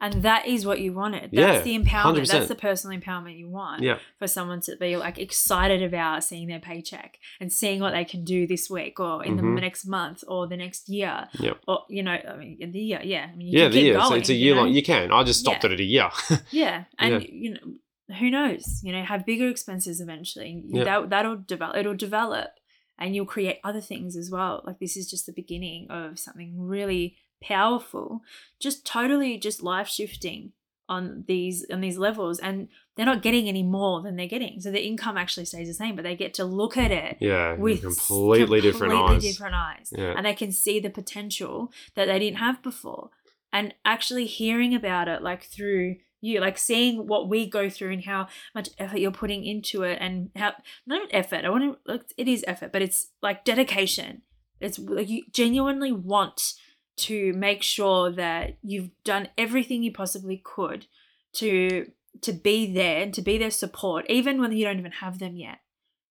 [0.00, 1.30] And that is what you wanted.
[1.32, 2.20] That's Yeah, the empowerment.
[2.20, 2.26] 100%.
[2.28, 3.82] That's the personal empowerment you want.
[3.82, 8.04] yeah, For someone to be like excited about seeing their paycheck and seeing what they
[8.04, 9.56] can do this week or in Mhm.
[9.56, 11.28] the next month or the next year.
[11.40, 11.58] Yep.
[11.66, 13.30] Or you know, I mean the year, yeah.
[13.32, 14.00] I mean you yeah, can the year.
[14.00, 14.60] So it's a you year know?
[14.62, 14.72] long.
[14.72, 15.10] You can.
[15.10, 15.70] I just stopped Yeah.
[15.70, 16.10] it at a year.
[16.52, 16.84] Yeah.
[16.98, 17.28] And Yeah.
[17.32, 18.80] you know, who knows?
[18.84, 20.62] You know, have bigger expenses eventually.
[20.68, 20.84] Yeah.
[20.84, 22.50] That that'll develop it'll develop
[23.00, 24.62] and you'll create other things as well.
[24.64, 28.20] Like this is just the beginning of something really powerful,
[28.60, 30.52] just totally just life shifting
[30.88, 34.60] on these on these levels and they're not getting any more than they're getting.
[34.60, 37.54] So the income actually stays the same, but they get to look at it yeah,
[37.54, 39.22] with completely different eyes.
[39.22, 39.92] different eyes.
[39.96, 40.14] Yeah.
[40.16, 43.10] And they can see the potential that they didn't have before.
[43.52, 48.04] And actually hearing about it like through you, like seeing what we go through and
[48.04, 50.54] how much effort you're putting into it and how
[50.86, 54.22] not effort, I want to like it is effort, but it's like dedication.
[54.60, 56.54] It's like you genuinely want
[56.98, 60.86] to make sure that you've done everything you possibly could
[61.34, 61.90] to
[62.22, 65.36] to be there and to be their support, even when you don't even have them
[65.36, 65.58] yet.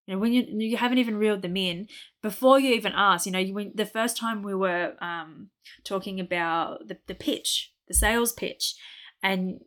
[0.06, 1.88] You know, when you you haven't even reeled them in
[2.22, 3.26] before you even ask.
[3.26, 5.50] You know, you when the first time we were um,
[5.84, 8.76] talking about the the pitch, the sales pitch,
[9.22, 9.60] and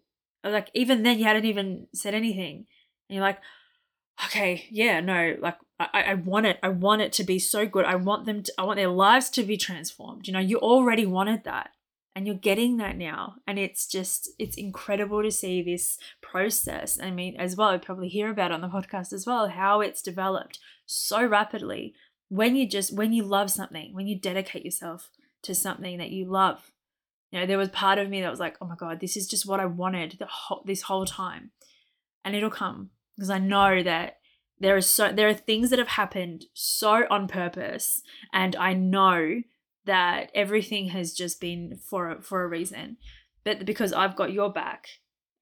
[0.43, 2.67] like even then you hadn't even said anything,
[3.09, 3.39] and you're like,
[4.25, 6.59] okay, yeah, no, like I, I want it.
[6.63, 7.87] I want it to be so good.
[7.87, 10.27] I want them to, I want their lives to be transformed.
[10.27, 11.71] You know, you already wanted that.
[12.15, 13.37] And you're getting that now.
[13.47, 16.99] And it's just, it's incredible to see this process.
[17.01, 20.03] I mean, as well, I probably hear about on the podcast as well, how it's
[20.03, 21.95] developed so rapidly
[22.29, 25.11] when you just, when you love something, when you dedicate yourself
[25.43, 26.73] to something that you love.
[27.31, 29.29] You know, there was part of me that was like, oh my God, this is
[29.29, 31.53] just what I wanted the whole, this whole time.
[32.25, 34.20] And it'll come because I know that
[34.61, 38.03] there is so there are things that have happened so on purpose
[38.33, 39.41] and i know
[39.87, 42.97] that everything has just been for a, for a reason
[43.45, 44.87] but because i've got your back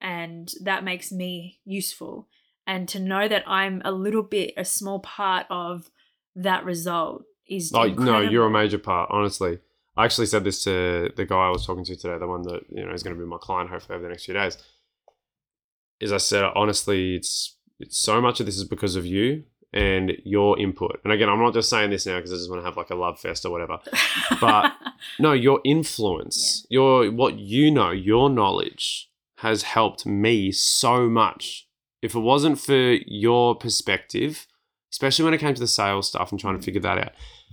[0.01, 2.29] and that makes me useful
[2.67, 5.91] and to know that i'm a little bit a small part of
[6.37, 9.11] that result is Oh no, you're a major part.
[9.11, 9.59] Honestly,
[9.97, 12.61] I actually said this to the guy I was talking to today, the one that
[12.69, 14.59] you know is going to be my client hopefully over the next few days.
[16.01, 17.57] Is I said honestly, it's
[17.89, 21.01] so much of this is because of you and your input.
[21.05, 22.91] And again, I'm not just saying this now because I just want to have like
[22.91, 23.79] a love fest or whatever.
[24.41, 24.73] but-
[25.21, 29.09] No, your influence, your what you know, your knowledge
[29.39, 31.69] has helped me so much.
[32.03, 34.47] If it wasn't for your perspective,
[34.93, 36.65] especially when it came to the sales stuff and trying to Mm.
[36.65, 37.13] figure that out,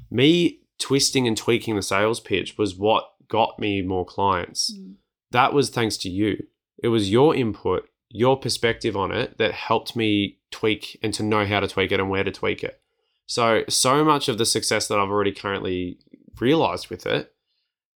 [0.10, 4.74] me twisting and tweaking the sales pitch was what got me more clients.
[4.76, 4.96] Mm.
[5.32, 6.48] That was thanks to you.
[6.82, 11.46] It was your input, your perspective on it that helped me tweak and to know
[11.46, 12.80] how to tweak it and where to tweak it.
[13.28, 15.98] So, so much of the success that I've already currently
[16.40, 17.34] realized with it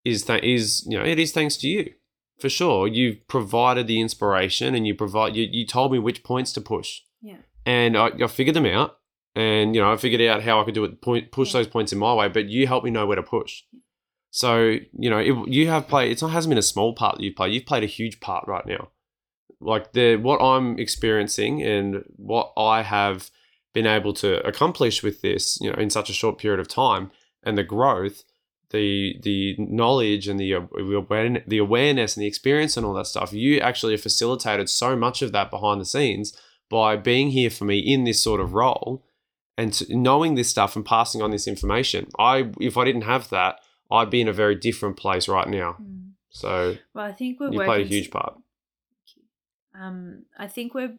[0.05, 1.93] is that is you know it is thanks to you
[2.39, 6.53] for sure you've provided the inspiration and you provide you, you told me which points
[6.53, 7.35] to push Yeah.
[7.65, 8.97] and I, I figured them out
[9.35, 11.59] and you know i figured out how i could do it point push Yeah.
[11.59, 13.63] those points in my way but you helped me know where to push
[14.31, 17.23] so you know it, you have played it's not hasn't been a small part that
[17.23, 18.89] you've played you've played a huge part right now
[19.61, 23.29] like the what i'm experiencing and what i have
[23.73, 27.11] been able to accomplish with this you know in such a short period of time
[27.43, 28.23] and the growth
[28.71, 33.33] the the knowledge and the aware- the awareness and the experience and all that stuff
[33.33, 36.37] you actually have facilitated so much of that behind the scenes
[36.69, 39.03] by being here for me in this sort of role
[39.57, 43.59] and knowing this stuff and passing on this information i if i didn't have that
[43.91, 45.77] I'd be in a very different place right now.
[45.81, 46.11] Mm.
[46.29, 48.37] So Well, I think we're you played a huge part.
[49.73, 50.97] Um i think we're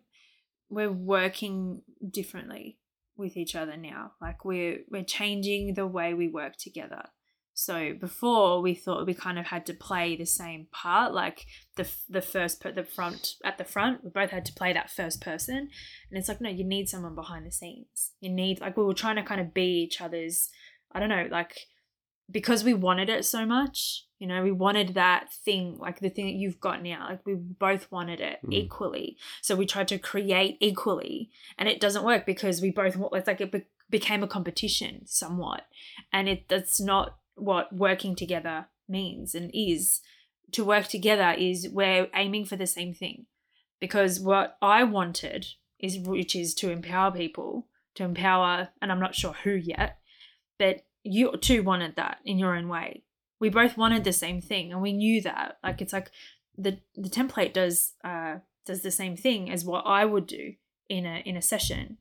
[0.71, 2.79] we're working differently
[3.21, 4.13] with each other now.
[4.21, 7.05] Like we're we're changing the way we work together.
[7.53, 11.45] So before we thought we kind of had to play the same part like
[11.77, 14.91] the the first per the front at the front we both had to play that
[14.91, 15.69] first person.
[16.11, 18.13] And it's like no you need someone behind the scenes.
[18.21, 20.49] You need like we were trying to kind of be each other's
[20.93, 21.57] i don't know like
[22.31, 26.27] because we wanted it so much you know we wanted that thing like the thing
[26.27, 28.53] that you've got now like we both wanted it Mm.
[28.53, 33.09] equally so we tried to create equally and it doesn't work because we both wa-
[33.13, 35.63] it's like it be- became a competition somewhat
[36.13, 40.01] and it that's not what working together means and is
[40.53, 43.27] to work together is we're aiming for the same thing
[43.81, 45.47] because what i wanted
[45.79, 49.99] is which is to empower people to empower and i'm not sure who yet
[50.59, 53.05] but you too wanted that in your own way.
[53.41, 55.59] We both wanted the same thing and we knew that.
[55.63, 56.11] Like it's like
[56.57, 58.37] the the template does uh
[58.67, 60.55] does the same thing as what i would do
[60.89, 61.97] in a in a session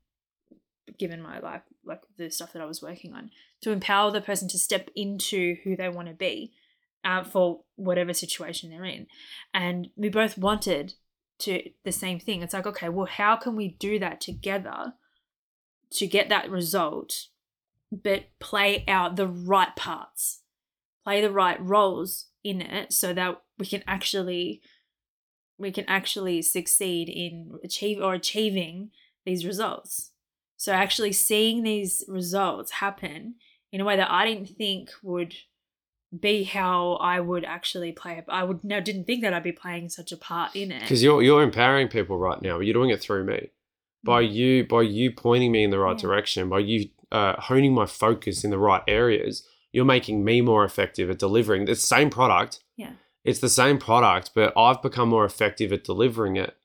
[0.98, 3.30] given my life like the stuff that i was working on
[3.62, 6.52] to empower the person to step into who they want to be
[7.04, 9.08] uh, for whatever situation they're in.
[9.54, 10.96] And we both wanted
[11.40, 12.42] to the same thing.
[12.42, 14.94] It's like okay well how can we do that together
[15.92, 17.28] to get that result
[17.92, 20.42] but play out the right parts
[21.04, 24.62] play the right roles in it so that we can actually
[25.58, 28.92] we can actually succeed in achieve or achieving
[29.26, 30.12] these results
[30.58, 33.36] so actually seeing these results happen
[33.72, 35.34] in a way that i didn't think would
[36.20, 39.90] be how i would actually play i would no didn't think that i'd be playing
[39.90, 42.60] such a part in it Because you're you're empowering people right now.
[42.60, 43.50] You're doing it through me.
[44.04, 46.02] By you by you pointing me in the right Mm.
[46.02, 46.08] Yeah.
[46.08, 50.64] direction, by you uh, honing my focus in the right areas, you're making me more
[50.66, 52.60] effective at delivering the same product.
[52.78, 52.94] Yeah.
[53.24, 56.56] It's the same product, but I've become more effective at delivering it.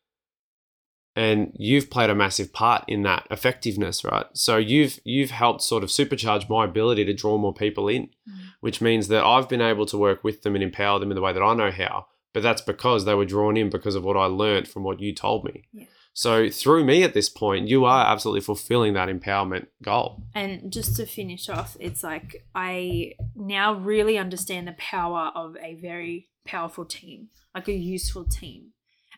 [1.16, 4.26] And you've played a massive part in that effectiveness, right?
[4.32, 8.32] So you've you've helped sort of supercharge my ability to draw more people in Mm.
[8.61, 11.20] which means that I've been able to work with them and empower them in the
[11.20, 12.07] way that I know how.
[12.32, 15.14] But that's because they were drawn in because of what I learned from what you
[15.14, 15.64] told me.
[15.72, 15.84] Yeah.
[16.15, 20.23] So through me at this point, you are absolutely fulfilling that empowerment goal.
[20.33, 25.75] And just to finish off, it's like I now really understand the power of a
[25.75, 28.71] very powerful team, like a useful team,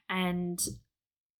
[0.08, 0.58] and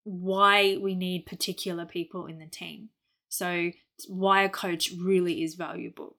[0.05, 2.91] why we need particular people in the team.
[3.31, 3.71] So,
[4.09, 6.17] why a coach really is valuable,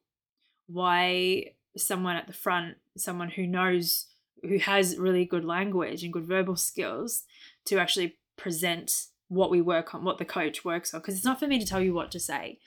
[0.66, 4.08] why someone at the front, someone who knows,
[4.42, 7.24] who has really good language and good verbal skills
[7.66, 11.02] to actually present what we work on, what the coach works on.
[11.02, 12.60] Because it's not for me to tell you what to say.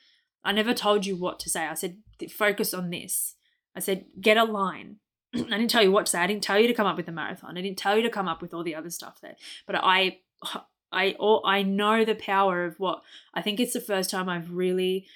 [0.45, 1.67] I never told you what to say.
[1.67, 1.99] I said,
[2.31, 3.37] focus on this.
[3.75, 4.97] I said, get a line.
[5.35, 6.21] I didn't tell you what to say.
[6.21, 7.57] I didn't tell you to come up with a marathon.
[7.57, 9.37] I didn't tell you to come up with all the other stuff there.
[9.67, 10.19] But I,
[10.93, 13.03] I, or I know the power of what
[13.33, 15.07] I think it's the first time I've really,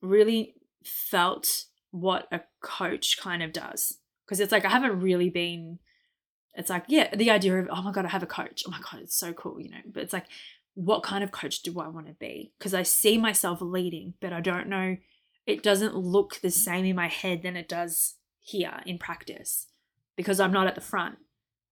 [0.00, 3.98] really felt what a coach kind of does.
[4.24, 5.78] Because it's like I haven't really been.
[6.54, 8.64] It's like yeah, the idea of oh my god, I have a coach.
[8.66, 9.78] Oh my god, it's so cool, you know.
[9.86, 10.26] But it's like
[10.74, 12.52] what kind of coach do I want to be?
[12.58, 14.96] Because I see myself leading, but I don't know.
[15.44, 19.66] It doesn't look the same in my head than it does here in practice
[20.16, 21.18] because I'm not at the front.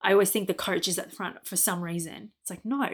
[0.02, 2.30] I always think the coach is at the front for some reason.
[2.40, 2.88] It's like, no,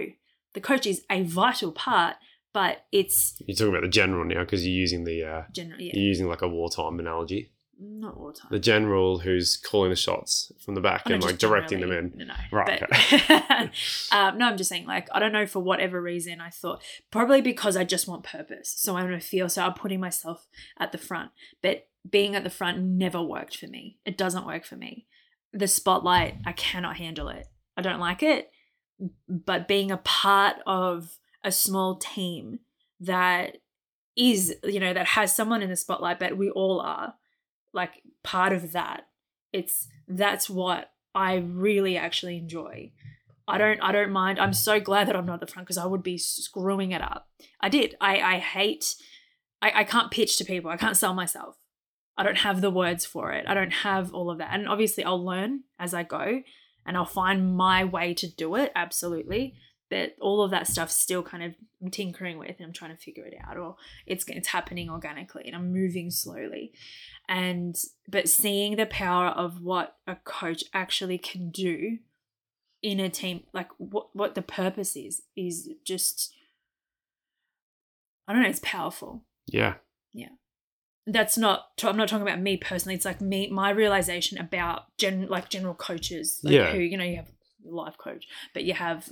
[0.55, 2.17] the coach is a vital part,
[2.53, 5.93] but it's You're talking about the general now because you're using the uh, generally yeah,
[5.95, 7.52] you're using like a wartime analogy.
[7.83, 8.49] Not all the time.
[8.51, 12.13] The general who's calling the shots from the back and like directing them in.
[12.17, 12.35] No, no.
[12.51, 13.71] Right, But,
[14.13, 17.41] um, no, I'm just saying, like, I don't know for whatever reason, I thought probably
[17.41, 18.75] because I just want purpose.
[18.77, 20.47] So I want to feel, so I'm putting myself
[20.79, 21.31] at the front.
[21.63, 23.99] But being at the front never worked for me.
[24.05, 25.07] It doesn't work for me.
[25.53, 27.47] The spotlight, I cannot handle it.
[27.77, 28.51] I don't like it.
[29.29, 32.61] But being a part of a small team
[33.01, 33.59] that
[34.17, 37.15] is, you know, that has someone in the spotlight, but we all are
[37.73, 39.07] like part of that.
[39.53, 42.93] It's that's what I really actually enjoy.
[43.49, 44.39] I don't I don't mind.
[44.39, 47.03] I'm so glad that I'm not at the front because I would be screwing it
[47.03, 47.29] up.
[47.61, 47.97] I did.
[48.01, 48.95] I I hate
[49.61, 50.71] I, I can't pitch to people.
[50.71, 51.57] I can't sell myself.
[52.17, 53.47] I don't have the words for it.
[53.49, 54.51] I don't have all of that.
[54.53, 56.43] And obviously I'll learn as I go
[56.85, 59.55] and I'll find my way to do it, absolutely.
[59.89, 63.03] But all of that stuff still kind of I'm tinkering with and I'm trying to
[63.03, 66.73] figure it out or it's it's happening organically and I'm moving slowly.
[67.35, 67.75] And
[68.07, 71.99] but seeing the power of what a coach actually can do
[72.83, 76.35] in a team, like what what the purpose is, is just
[78.29, 79.25] I don't know, it's powerful.
[79.47, 79.75] Yeah.
[80.13, 80.29] Yeah.
[81.07, 85.27] that's not i'm not talking about me personally it's like me my realization about gen
[85.29, 86.71] like general coaches like Yeah.
[86.73, 87.31] who you know you have
[87.65, 89.09] life coach but you have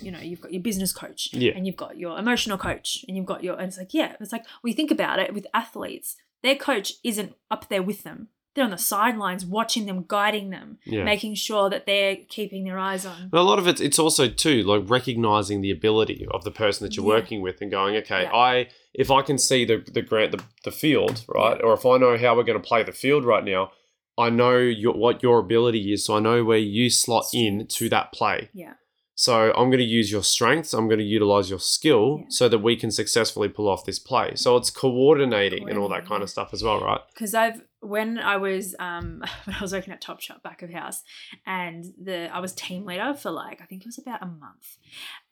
[0.00, 1.52] you know you've got your business coach Yeah.
[1.54, 4.32] and you've got your emotional coach and you've got your and it's like yeah it's
[4.32, 8.64] like we think about it with athletes their coach isn't up there with them they're
[8.64, 11.02] on the sidelines watching them guiding them Yeah.
[11.02, 14.28] making sure that they're keeping their eyes on But a lot of it, it's also
[14.28, 17.14] too like recognizing the ability of the person that you're Yeah.
[17.20, 18.32] working with and going, okay, Yeah.
[18.50, 21.96] I if I can see the the grant the, the field right, or if I
[21.98, 23.72] know how we're going to play the field right now,
[24.16, 27.88] I know your, what your ability is, so I know where you slot in to
[27.88, 28.50] that play.
[28.54, 28.74] yeah
[29.16, 30.72] So I'm going to use your strengths.
[30.74, 32.26] I'm going to utilize your skill Yeah.
[32.30, 34.32] so that we can successfully pull off this play.
[34.34, 37.00] So it's coordinating and all that kind of stuff as well, right?
[37.14, 41.02] because I've when I was um when I was working at Topshop back of house,
[41.46, 44.78] and the I was team leader for like I think it was about a month,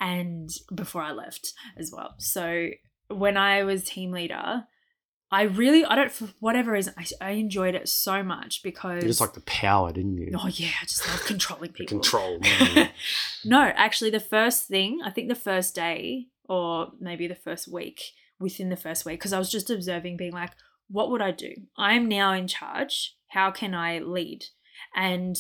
[0.01, 2.15] and before I left as well.
[2.19, 2.69] So
[3.09, 4.65] when I was team leader,
[5.33, 9.09] I really I don't for whatever reason I, I enjoyed it so much because You
[9.09, 10.31] just like the power, didn't you?
[10.39, 11.99] oh yeah I just love controlling people.
[12.01, 12.39] control.
[13.45, 18.03] No, actually, the first thing, I think the first day or maybe the first week,
[18.39, 20.51] within the first week, because I was just observing, being like,
[20.89, 21.53] what would I do?
[21.77, 23.17] I am now in charge.
[23.29, 24.45] How can I lead?
[24.95, 25.37] And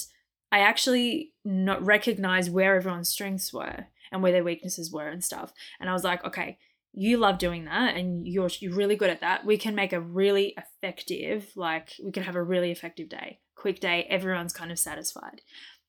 [0.50, 5.52] I actually not recognize where everyone's strengths were and where their weaknesses were and stuff.
[5.80, 6.58] And I was like, okay,
[6.94, 9.44] you love doing that and you're you're really good at that.
[9.46, 13.40] We can make a really effective, like we can have a really effective day.
[13.54, 15.40] Quick day, everyone's kind of satisfied.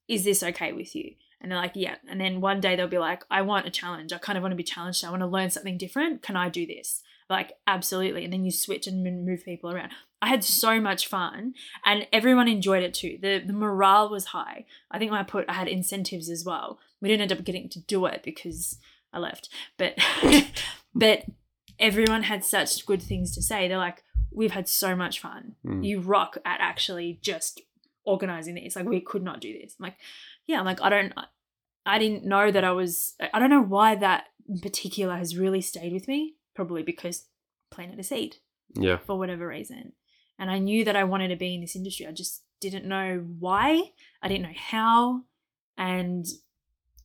[0.07, 1.15] Is this okay with you?
[1.41, 1.95] And they're like, yeah.
[2.09, 4.13] And then one day they'll be like, I want a challenge.
[4.13, 5.03] I kind of want to be challenged.
[5.03, 6.21] I want to learn something different.
[6.21, 7.01] Can I do this?
[7.29, 8.23] Like, absolutely.
[8.23, 9.91] And then you switch and move people around.
[10.21, 11.53] I had so much fun
[11.85, 13.17] and everyone enjoyed it too.
[13.21, 14.65] The, the morale was high.
[14.89, 16.79] I think I put, I had incentives as well.
[17.01, 18.79] We didn't end up getting to do it because
[19.14, 19.49] I left.
[19.78, 19.95] But,
[20.95, 21.24] but
[21.80, 23.68] everyone had such good things to say.
[23.68, 25.55] They're like, we've had so much fun.
[25.66, 25.86] Mm.
[25.86, 27.61] You rock at actually just
[28.05, 28.76] organizing this.
[28.76, 29.76] Like, we could not do this.
[29.80, 29.97] I'm like,
[30.47, 31.14] yeah, I'm like, I don't,
[31.86, 35.61] I didn't know that I was, I don't know why that in particular has really
[35.61, 36.36] stayed with me.
[36.55, 37.26] Probably because
[37.72, 38.36] planted a seed
[38.76, 38.97] Yeah.
[38.97, 39.93] for whatever reason.
[40.38, 42.05] And I knew that I wanted to be in this industry.
[42.07, 43.82] I just didn't know why.
[44.22, 45.22] I didn't know how.
[45.78, 46.26] And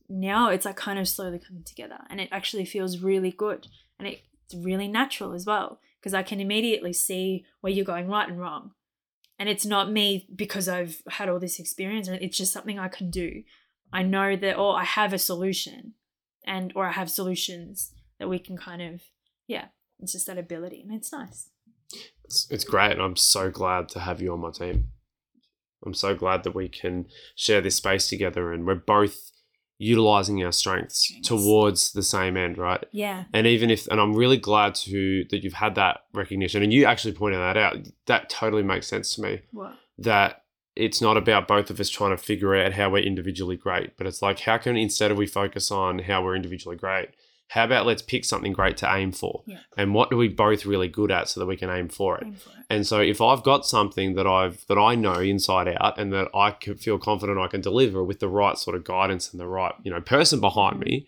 [0.09, 1.99] now it's like kind of slowly coming together.
[2.09, 3.67] And it actually feels really good.
[3.97, 5.79] And it, it's really natural as well.
[5.99, 8.71] Because I can immediately see where you're going right and wrong.
[9.37, 12.07] And it's not me because I've had all this experience.
[12.07, 13.43] and It's just something I can do.
[13.91, 15.93] I know that, or I have a solution,
[16.45, 19.01] and or I have solutions that we can kind of,
[19.47, 19.65] yeah,
[19.99, 21.49] it's just that ability, and it's nice.
[22.23, 22.91] It's, it's great.
[22.91, 24.89] And I'm so glad to have you on my team.
[25.85, 29.31] I'm so glad that we can share this space together and we're both
[29.79, 31.27] utilizing our strengths Strengths.
[31.27, 32.83] towards the same end, right?
[32.91, 36.71] Yeah, And even if, and I'm really glad to that you've had that recognition, and
[36.71, 37.77] you actually pointed that out.
[38.05, 39.41] That totally makes sense to me.
[39.51, 39.73] what?
[39.97, 40.43] That
[40.75, 44.05] it's not about both of us trying to figure out how we're individually great, but
[44.05, 47.09] it's like how can instead of we focus on how we're individually great,
[47.49, 49.57] how about let's pick something great to aim for, Yeah.
[49.75, 52.23] and what are we both really good at so that we can aim for it.
[52.25, 52.65] Aim for it.
[52.69, 56.29] And so if I've got something that I've that I know inside out and that
[56.33, 59.47] I can feel confident I can deliver with the right sort of guidance and the
[59.47, 60.85] right, you know, person behind mm.
[60.85, 61.07] me,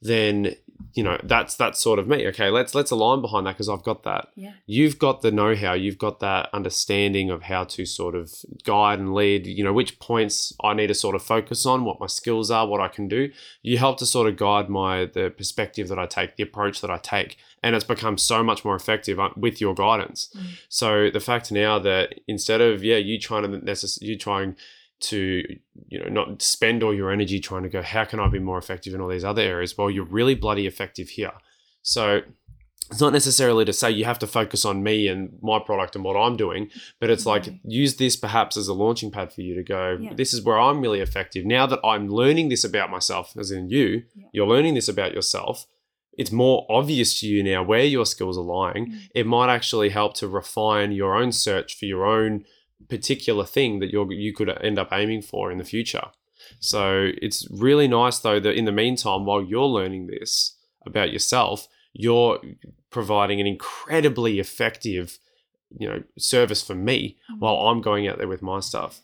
[0.00, 0.54] then
[0.94, 2.26] you know, that's that's sort of me.
[2.28, 4.28] Okay, let's let's align behind that because I've got that.
[4.34, 8.32] Yeah, You've got the know-how, you've got that understanding of how to sort of
[8.64, 12.00] guide and lead, you know, which points I need to sort of focus on, what
[12.00, 13.30] my skills are, what I can do.
[13.62, 16.90] You help to sort of guide my the perspective that I take, the approach that
[16.90, 20.30] I take, and it's become so much more effective uh, with your guidance.
[20.36, 20.58] Mm.
[20.68, 24.56] So the fact now that instead of yeah, you trying to necess- you trying
[25.00, 25.42] to
[25.88, 28.58] you know not spend all your energy trying to go how can I be more
[28.58, 29.76] effective in all these other areas?
[29.76, 31.32] Well, you're really bloody effective here.
[31.82, 32.22] So
[32.90, 36.04] it's not necessarily to say you have to focus on me and my product and
[36.04, 36.70] what I'm doing,
[37.00, 37.60] but it's like Mhm.
[37.64, 40.12] use this perhaps as a launching pad for you to go, Yeah.
[40.14, 41.46] this is where I'm really effective.
[41.46, 44.26] Now that I'm learning this about myself, as in you, Yeah.
[44.32, 45.66] you're learning this about yourself.
[46.18, 48.86] It's more obvious to you now where your skills are lying.
[48.88, 48.98] Mm.
[49.14, 52.44] It might actually help to refine your own search for your own
[52.88, 56.08] particular thing that you're you could end up aiming for in the future.
[56.58, 60.56] So it's really nice though that in the meantime, while you're learning this
[60.86, 62.40] about yourself, you're
[62.90, 65.18] providing an incredibly effective,
[65.78, 67.38] you know, service for me Mm.
[67.40, 69.00] while I'm going out there with my stuff.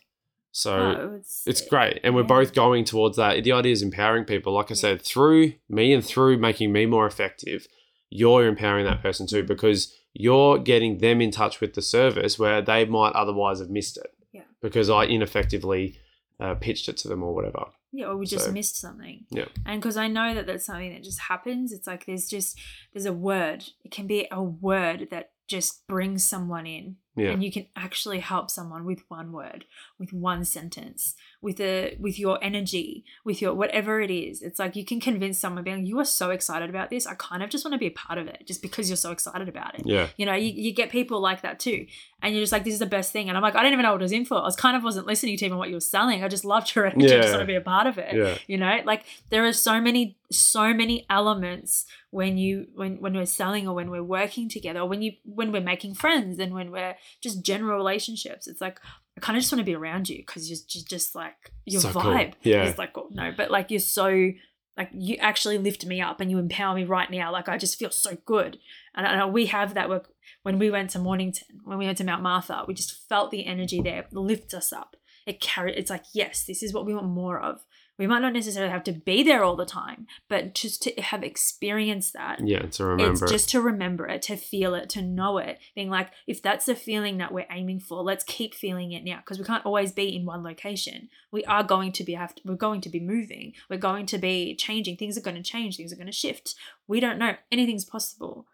[0.53, 2.01] So Oh, it's, it's great.
[2.03, 2.27] And we're Yeah.
[2.29, 3.45] both going towards that.
[3.45, 4.55] The idea is empowering people.
[4.55, 4.77] Like I Yeah.
[4.77, 7.69] said, through me and through making me more effective,
[8.09, 12.63] you're empowering that person too because you're getting them in touch with the service where
[12.63, 14.11] they might otherwise have missed it.
[14.33, 14.43] Yeah.
[14.63, 15.99] Because I ineffectively
[16.41, 17.67] uh, pitched it to them or whatever.
[17.93, 19.25] Yeah, or we just So- missed something.
[19.31, 19.47] Yeah.
[19.65, 22.59] And because I know that that's something that just happens, it's like there's just
[22.93, 23.65] there's a word.
[23.85, 27.31] It can be a word that just brings someone in Yeah.
[27.31, 29.65] and you can actually help someone with one word
[29.99, 34.43] with one sentence with a with your energy with your whatever it is.
[34.43, 37.07] It's like you can convince someone being you are so excited about this.
[37.07, 39.11] I kind of just want to be a part of it just because you're so
[39.13, 39.87] excited about it.
[39.87, 40.09] Yeah.
[40.17, 41.87] you know you, you get people like that too
[42.23, 43.29] and you're just like this is the best thing.
[43.29, 44.37] And i'm like i didn't even know what it was in for.
[44.39, 46.23] I was kind of wasn't listening to even what you were selling.
[46.23, 47.15] I just loved your energy.
[47.15, 48.15] I just want to be a part of it.
[48.15, 48.37] Yeah.
[48.47, 53.27] you know like there are so many so many elements when you when when we're
[53.27, 56.71] selling or when we're working together or when you when we're making friends and when
[56.71, 58.47] we're just general relationships.
[58.47, 58.81] It's like
[59.17, 61.81] i kind of just want to be around you because you're just, just like your
[61.81, 62.03] So cool.
[62.03, 62.65] vibe Yeah.
[62.65, 64.31] it's like oh, no but like you're so
[64.77, 67.33] like you actually lift me up and you empower me right now.
[67.33, 68.59] Like i just feel so good.
[68.95, 70.09] And, and we have that work.
[70.43, 73.47] When we went to mornington when we went to mount martha we just felt the
[73.47, 74.97] energy there lifts us up.
[75.27, 77.65] It carried it's like yes this is what we want more of
[77.99, 81.23] we might not necessarily have to be there all the time but just to have
[81.23, 82.63] experienced that Yeah.
[82.63, 83.25] To remember.
[83.25, 85.59] it's just to remember it to feel it to know it.
[85.75, 89.19] Being like if that's the feeling that we're aiming for let's keep feeling it now
[89.19, 91.09] because we can't always be in one location.
[91.33, 93.53] We are going to be have to, we're going to be moving.
[93.69, 94.97] We're going to be changing.
[94.97, 95.77] Things are going to change.
[95.77, 96.55] Things are going to shift.
[96.87, 97.35] We don't know.
[97.51, 98.47] Anything's possible.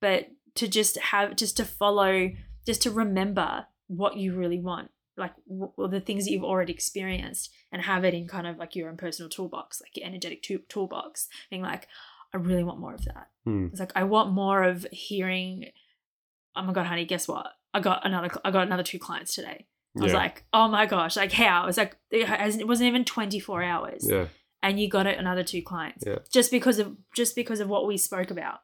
[0.00, 2.30] But to just have just to follow
[2.66, 7.52] just to remember what you really want like w- the things that you've already experienced
[7.72, 10.58] and have it in kind of like your own personal toolbox like your energetic tool-
[10.68, 11.88] toolbox being like
[12.34, 13.66] i really want more of that Hmm.
[13.70, 15.66] it's like I want more of hearing.
[16.56, 17.46] Oh my god, honey, guess what?
[17.72, 18.28] I got another.
[18.44, 19.66] I got another two clients today.
[19.96, 21.62] I was like, oh my gosh, like how?
[21.62, 24.26] It was like it, wasn't even twenty four hours, Yeah.
[24.64, 26.18] and you got it another two clients Yeah.
[26.28, 28.58] just because of just because of what we spoke about,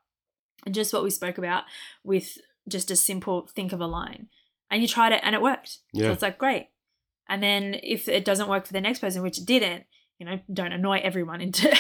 [0.67, 1.63] and just what we spoke about
[2.03, 2.39] with
[2.69, 4.29] just a simple think of a line,
[4.73, 5.69] and you tried it and it worked.
[5.69, 6.11] So Yeah.
[6.11, 6.67] it's like great.
[7.29, 9.85] And then if it doesn't work for the next person, which it didn't,
[10.19, 11.69] you know, don't annoy everyone into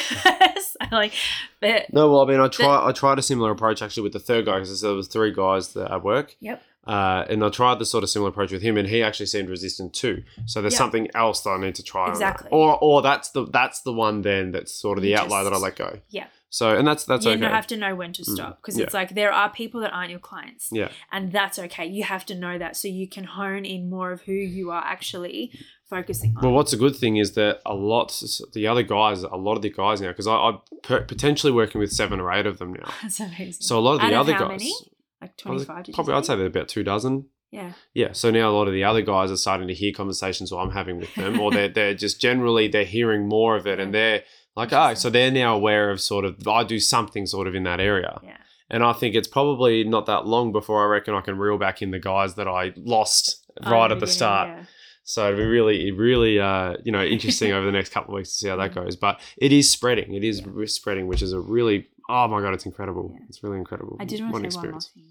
[0.93, 1.13] like,
[1.61, 2.89] but No, well, I mean, I try.
[2.89, 5.73] I tried a similar approach actually with the third guy because there was three guys
[5.75, 6.37] that at work.
[6.41, 6.63] Yep.
[6.85, 9.49] Uh, and I tried the sort of similar approach with him, and he actually seemed
[9.49, 10.25] resistant too.
[10.47, 10.79] So there's Yeah.
[10.79, 12.09] something else that I need to try.
[12.09, 12.49] Exactly.
[12.51, 15.59] Or, or that's the that's the one then that's sort of the outlier that I
[15.59, 16.01] let go.
[16.09, 16.27] yeah.
[16.59, 17.47] So and that's that's you okay.
[17.47, 18.85] have to know when to Mm, stop because yeah.
[18.85, 20.91] it's like there are people that aren't your clients yeah.
[21.11, 24.21] and that's okay you have to know that so you can hone in more of
[24.29, 25.51] who you are actually
[25.89, 28.09] focusing on Well, what's a good thing is that a lot
[28.53, 30.59] the other guys, a lot of the guys now, because I'm
[31.07, 32.93] potentially working with seven or eight of them now.
[33.03, 34.75] that's amazing So a lot of the other how guys, many?
[35.23, 37.27] like 25 did you probably I'd say they're about two dozen.
[37.51, 40.53] yeah Yeah, so now a lot of the other guys are starting to hear conversations
[40.53, 43.93] I'm having with them, or they're they're just generally they're hearing more of it, and
[43.97, 44.23] they're
[44.57, 47.63] like, oh, so they're now aware of sort of I do something sort of in
[47.65, 48.37] that area, yeah
[48.71, 51.83] and I think it's probably not that long before I reckon I can reel back
[51.83, 54.49] in the guys that I lost right Oh, at the start.
[54.49, 54.65] yeah.
[55.05, 58.31] So it'd be really, really, uh, you know, interesting over the next couple of weeks
[58.31, 58.97] to see how that goes.
[58.97, 60.15] But it is spreading.
[60.15, 60.65] It is Yeah.
[60.67, 63.11] spreading, which is a really, oh my god, it's incredible.
[63.13, 63.27] Yeah.
[63.29, 63.99] It's really incredible.
[64.01, 65.05] I did want to say one more thing.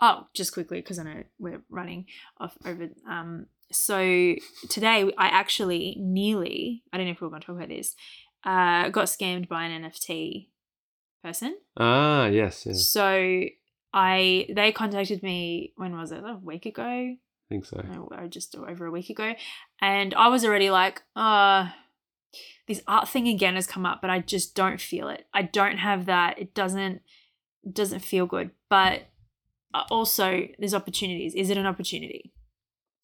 [0.00, 2.06] Oh, just quickly because I know we're running
[2.40, 2.88] off over.
[3.06, 3.98] Um, so
[4.70, 7.94] today I actually nearly I don't know if we are going to talk about this.
[8.44, 10.48] Uh, got scammed by an NFT
[11.22, 11.56] person.
[11.78, 13.44] Ah, yes, yes, So
[13.92, 16.82] I they contacted me when was it a week ago?
[16.82, 17.18] I
[17.48, 17.82] think so.
[18.10, 19.34] Or just over a week ago,
[19.80, 21.70] and I was already like, uh
[22.66, 25.26] this art thing again has come up, but I just don't feel it.
[25.32, 26.38] I don't have that.
[26.38, 27.02] It doesn't
[27.62, 28.50] it doesn't feel good.
[28.68, 29.04] But
[29.72, 31.34] uh, also, there's opportunities.
[31.34, 32.32] Is it an opportunity?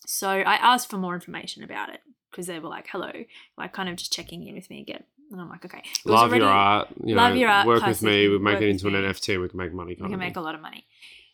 [0.06, 3.10] So I asked for more information about it because they were like, "Hello,"
[3.56, 6.42] like kind of just checking in with me again, and I'm like, "Okay." Love already-
[6.42, 6.88] your art.
[7.04, 8.28] You love know, your art, Work with me.
[8.28, 9.00] We make it into an me.
[9.00, 9.40] NFT.
[9.40, 9.96] We can make money.
[10.00, 10.86] we can make a lot of money.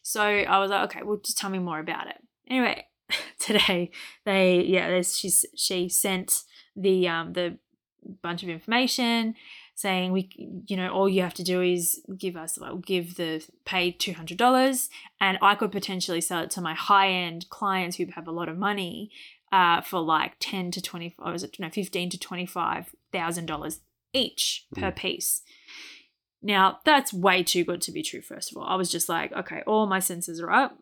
[0.03, 2.17] So I was like, okay, well, just tell me more about it.
[2.49, 2.87] Anyway,
[3.39, 3.91] today
[4.25, 6.43] they yeah, there's she she sent
[6.77, 7.59] the um the
[8.23, 9.35] bunch of information
[9.75, 10.29] saying we
[10.69, 14.13] you know all you have to do is give us well, give the pay two
[14.13, 14.89] hundred dollars
[15.21, 18.49] and I could potentially sell it to my high end clients who have a lot
[18.49, 19.11] of money
[19.53, 22.47] uh for like ten to twenty or was it no fifteen to twenty
[23.17, 23.81] five thousand dollars
[24.13, 24.97] each per mm.
[24.97, 25.43] piece.
[26.43, 28.65] Now, that's way too good to be true, first of all.
[28.65, 30.79] I was just like, okay, all my senses are up.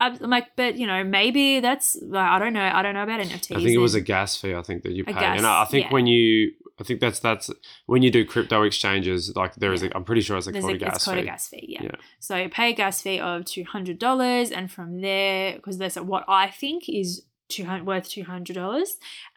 [0.00, 2.64] I'm like, but you know, maybe that's, like, I don't know.
[2.64, 3.56] I don't know about NFTs.
[3.56, 4.54] I think it was a gas fee.
[4.54, 5.92] I think that you pay, gas, and I I think yeah.
[5.92, 7.48] when you, I think that's that's
[7.86, 9.34] when you do crypto exchanges.
[9.36, 9.90] Like there is, Yeah.
[9.94, 11.22] a, I'm pretty sure it's a there's called a, a gas it's called fee.
[11.22, 11.82] a gas fee, yeah.
[11.84, 11.96] Yeah.
[12.18, 16.50] So you pay a gas fee of $200, and from there, because that's what I
[16.50, 17.22] think is
[17.54, 18.86] 200 worth $200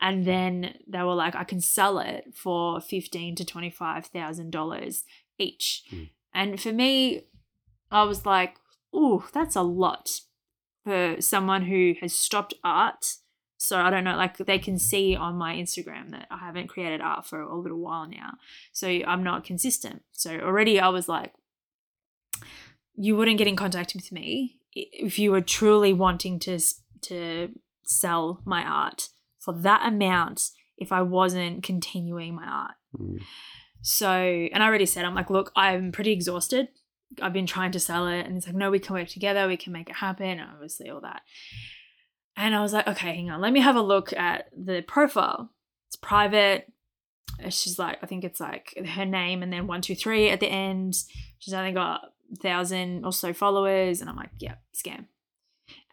[0.02, 5.04] and then they were like i can sell it for 15 to $25000
[5.40, 5.84] each.
[5.90, 6.04] Hmm.
[6.34, 7.24] and for me
[7.92, 8.58] i was like
[8.96, 10.22] ooh that's a lot
[10.84, 13.06] for someone who has stopped art.
[13.58, 17.02] So i don't know like they can see on my instagram that i haven't created
[17.02, 18.34] art for a little while now.
[18.72, 20.04] So i'm not consistent.
[20.12, 21.34] So already i was like
[22.96, 26.60] you wouldn't get in contact with me if you were truly wanting to
[27.02, 27.50] to
[27.88, 29.10] sell my art
[29.40, 32.76] for that amount if I wasn't continuing my art.
[32.96, 33.20] Mm.
[33.82, 36.68] So, and I already said, I'm like, look, I'm pretty exhausted.
[37.22, 38.26] I've been trying to sell it.
[38.26, 39.48] And it's like, no, we can work together.
[39.48, 40.40] We can make it happen.
[40.40, 41.22] And obviously, all that.
[42.36, 43.42] And I was like, okay, hang on.
[43.42, 45.52] Let me have a look at the profile.
[45.88, 46.72] It's private.
[47.40, 50.40] And She's like, I think it's like her name and then one, two, three at
[50.40, 50.96] the end.
[51.40, 52.02] She's only got
[52.34, 54.02] a thousand or so followers.
[54.02, 55.06] And I'm like, yeah, scam.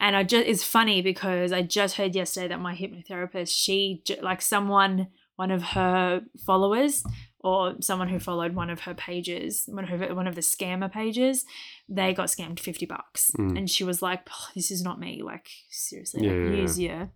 [0.01, 4.42] And I just, it's funny because I just heard yesterday that my hypnotherapist, she, like
[4.42, 7.05] someone, one of her followers,
[7.40, 10.90] or someone who followed one of her pages, one of her, one of the scammer
[10.90, 11.45] pages,
[11.88, 13.59] they got scammed fifty bucks, Mm.
[13.59, 15.22] and she was like, "Oh, "This is not me.
[15.22, 17.11] Like seriously, Yeah, like, yeah, your."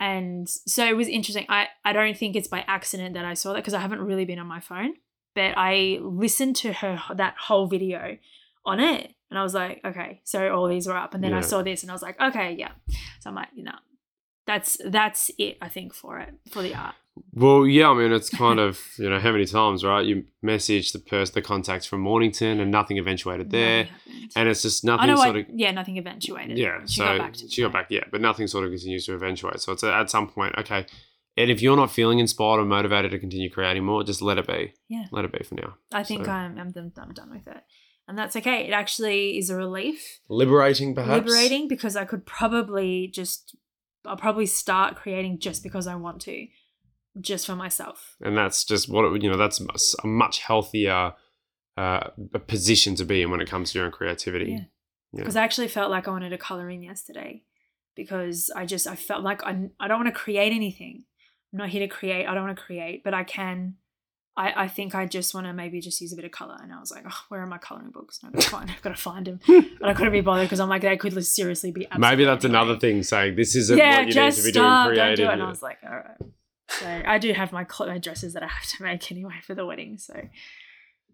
[0.00, 1.46] And so it was interesting.
[1.48, 4.24] I I don't think it's by accident that I saw that because I haven't really
[4.24, 4.94] been on my phone,
[5.34, 8.18] but I listened to her that whole video
[8.64, 11.40] on it, and I was like, okay, so all these were up, and then I
[11.40, 12.72] saw this, and I was like, okay, yeah.
[13.20, 13.78] So I'm like, you know,
[14.46, 15.58] that's that's it.
[15.60, 16.94] I think for it for the art.
[17.32, 20.04] Well, yeah, I mean, it's kind of, you know, how many times, right?
[20.04, 23.84] You message the person, the contacts from Mornington and nothing eventuated there.
[23.84, 24.30] Nothing.
[24.36, 26.58] And it's just nothing sort I, of, yeah, nothing eventuated.
[26.58, 26.80] yeah.
[26.86, 29.14] she so got back to she got back, yeah, but nothing sort of continues to
[29.14, 29.60] eventuate.
[29.60, 30.86] So it's at, at some point, okay.
[31.38, 34.46] And if you're not feeling inspired or motivated to continue creating more, just let it
[34.46, 34.72] be.
[34.88, 35.04] Yeah.
[35.10, 35.74] Let it be for now.
[35.92, 36.72] I think So- I'm, I'm.
[36.76, 37.62] I'm done with it,
[38.08, 38.66] and that's okay.
[38.66, 41.24] It actually is a relief, Liberating, perhaps.
[41.24, 43.56] liberating, because I could probably just,
[44.04, 46.46] I'll probably start creating just because I want to,
[47.20, 48.16] just for myself.
[48.20, 49.60] And that's just what, it, you know, that's
[50.02, 51.14] a much healthier
[51.76, 52.08] uh,
[52.46, 54.52] position to be in when it comes to your own creativity.
[54.52, 54.64] Yeah.
[55.12, 55.22] Yeah.
[55.22, 57.42] Because I actually felt like I wanted to color in yesterday,
[57.94, 61.04] because I just I felt like I I don't want to create anything.
[61.52, 62.26] I'm not here to create.
[62.26, 63.76] I don't want to create, but I can.
[64.38, 66.72] I, I think I just want to maybe just use a bit of color, and
[66.72, 68.20] I was like, oh, where are my coloring books?
[68.24, 69.40] I've got to find, I've got to find them,
[69.80, 71.86] but I couldn't be bothered because I'm like, they could seriously be.
[71.96, 74.86] Maybe that's another thing saying this isn't Yeah, what you need just to be stop.
[74.88, 75.32] doing Don't do it.
[75.32, 76.30] And I was like, all right.
[76.68, 79.54] So I do have my, cl- my dresses that I have to make anyway for
[79.54, 79.98] the wedding.
[79.98, 80.20] So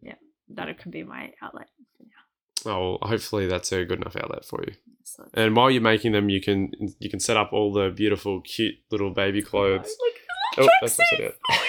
[0.01, 0.15] yeah,
[0.55, 1.69] that can be my outlet.
[1.97, 2.73] for now.
[2.75, 4.75] Oh, well, hopefully that's a good enough outlet for you.
[5.05, 8.41] So And while you're making them, you can you can set up all the beautiful,
[8.41, 9.95] cute little baby clothes.
[10.01, 10.15] Look,
[10.59, 11.39] Oh, that's it.
[11.51, 11.67] Oh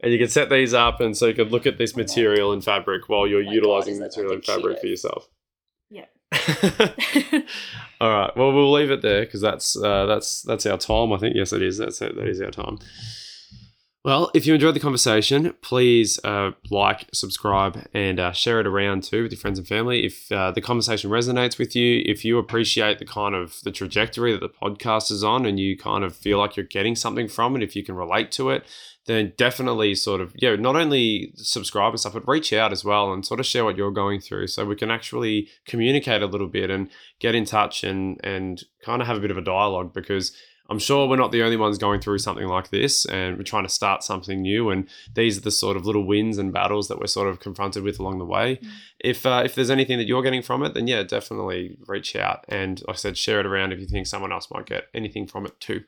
[0.00, 2.62] And you can set these up, and so you can look at this material and
[2.62, 5.28] fabric while you're Oh God, utilizing that material and fabric for yourself.
[5.88, 6.04] Yeah.
[8.00, 8.36] all right.
[8.36, 11.12] Well, we'll leave it there because that's uh, that's that's our time.
[11.12, 11.78] I think yes, it is.
[11.78, 12.00] That's.
[12.00, 12.78] That is our time.
[14.06, 19.02] Well, if you enjoyed the conversation, please uh, like, subscribe, and uh, share it around
[19.02, 20.06] too with your friends and family.
[20.06, 24.30] If uh, the conversation resonates with you, if you appreciate the kind of the trajectory
[24.30, 27.56] that the podcast is on, and you kind of feel like you're getting something from
[27.56, 28.64] it, if you can relate to it,
[29.06, 33.12] then definitely sort of yeah, not only subscribe and stuff, but reach out as well
[33.12, 36.48] and sort of share what you're going through, so we can actually communicate a little
[36.48, 39.92] bit and get in touch and and kind of have a bit of a dialogue
[39.92, 40.32] because.
[40.68, 43.62] I'm sure we're not the only ones going through something like this, and we're trying
[43.62, 44.68] to start something new.
[44.70, 47.84] And these are the sort of little wins and battles that we're sort of confronted
[47.84, 48.56] with along the way.
[48.56, 48.68] Mm.
[48.98, 52.44] If uh, if there's anything that you're getting from it, then yeah, definitely reach out
[52.48, 55.28] and, like I said, share it around if you think someone else might get anything
[55.28, 55.84] from it too.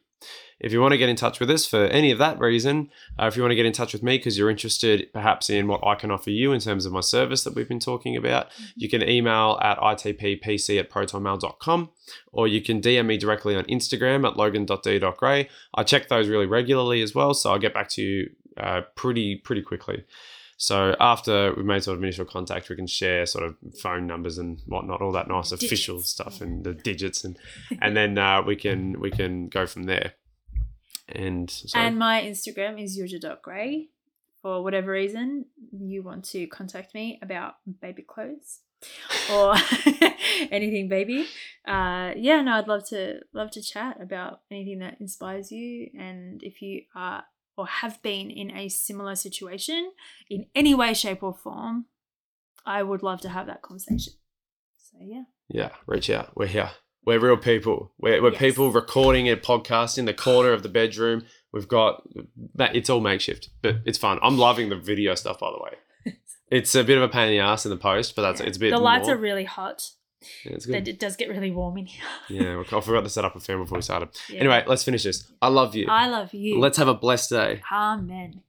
[0.61, 3.27] If you want to get in touch with us for any of that reason, uh,
[3.27, 5.87] if you want to get in touch with me because you're interested perhaps in what
[5.87, 8.89] I can offer you in terms of my service that we've been talking about, you
[8.89, 11.91] can email at itppc at protonmail.com
[12.33, 15.49] or you can DM me directly on Instagram at logan.d.gray.
[15.75, 19.37] I check those really regularly as well, so I'll get back to you uh, pretty
[19.37, 20.05] pretty quickly.
[20.61, 24.39] So after we've made sort of initial contact, we can share sort of phone numbers
[24.39, 27.39] and whatnot, all that nice official stuff and the digits, and
[27.81, 30.15] and then uh, we can we can go from there.
[31.09, 33.89] And so And my Instagram is yuzha.gray.
[34.43, 38.61] For whatever reason, you want to contact me about baby clothes
[39.32, 39.55] or
[40.53, 41.27] anything baby.
[41.66, 45.91] Uh, yeah, no, I'd love to love to chat about anything that inspires you.
[45.99, 47.24] And if you are
[47.57, 49.91] or have been in a similar situation
[50.31, 51.87] in any way, shape, or form,
[52.65, 54.12] I would love to have that conversation.
[54.77, 55.24] So yeah.
[55.49, 56.37] yeah, reach out.
[56.37, 56.70] We're here.
[57.09, 57.90] We're real people.
[57.98, 58.39] We're, we're Yes.
[58.39, 61.24] people recording a podcast in the corner of the bedroom.
[61.55, 62.02] We've got
[62.56, 62.76] that.
[62.76, 64.18] It's all makeshift, but it's fun.
[64.22, 66.14] I'm loving the video stuff, by the way.
[66.51, 68.47] It's a bit of a pain in the ass in the post, but that's Yeah.
[68.48, 68.70] it's a bit.
[68.72, 69.16] the lights more.
[69.16, 69.89] are really hot.
[70.44, 70.86] Yeah, it's good.
[70.86, 72.05] it does get really warm in here.
[72.28, 74.10] Yeah, I forgot to set up a fan before we started.
[74.28, 74.40] Yeah.
[74.40, 75.32] Anyway, let's finish this.
[75.40, 75.86] I love you.
[75.89, 76.59] I love you.
[76.60, 77.62] Let's have a blessed day.
[77.72, 78.43] Amen.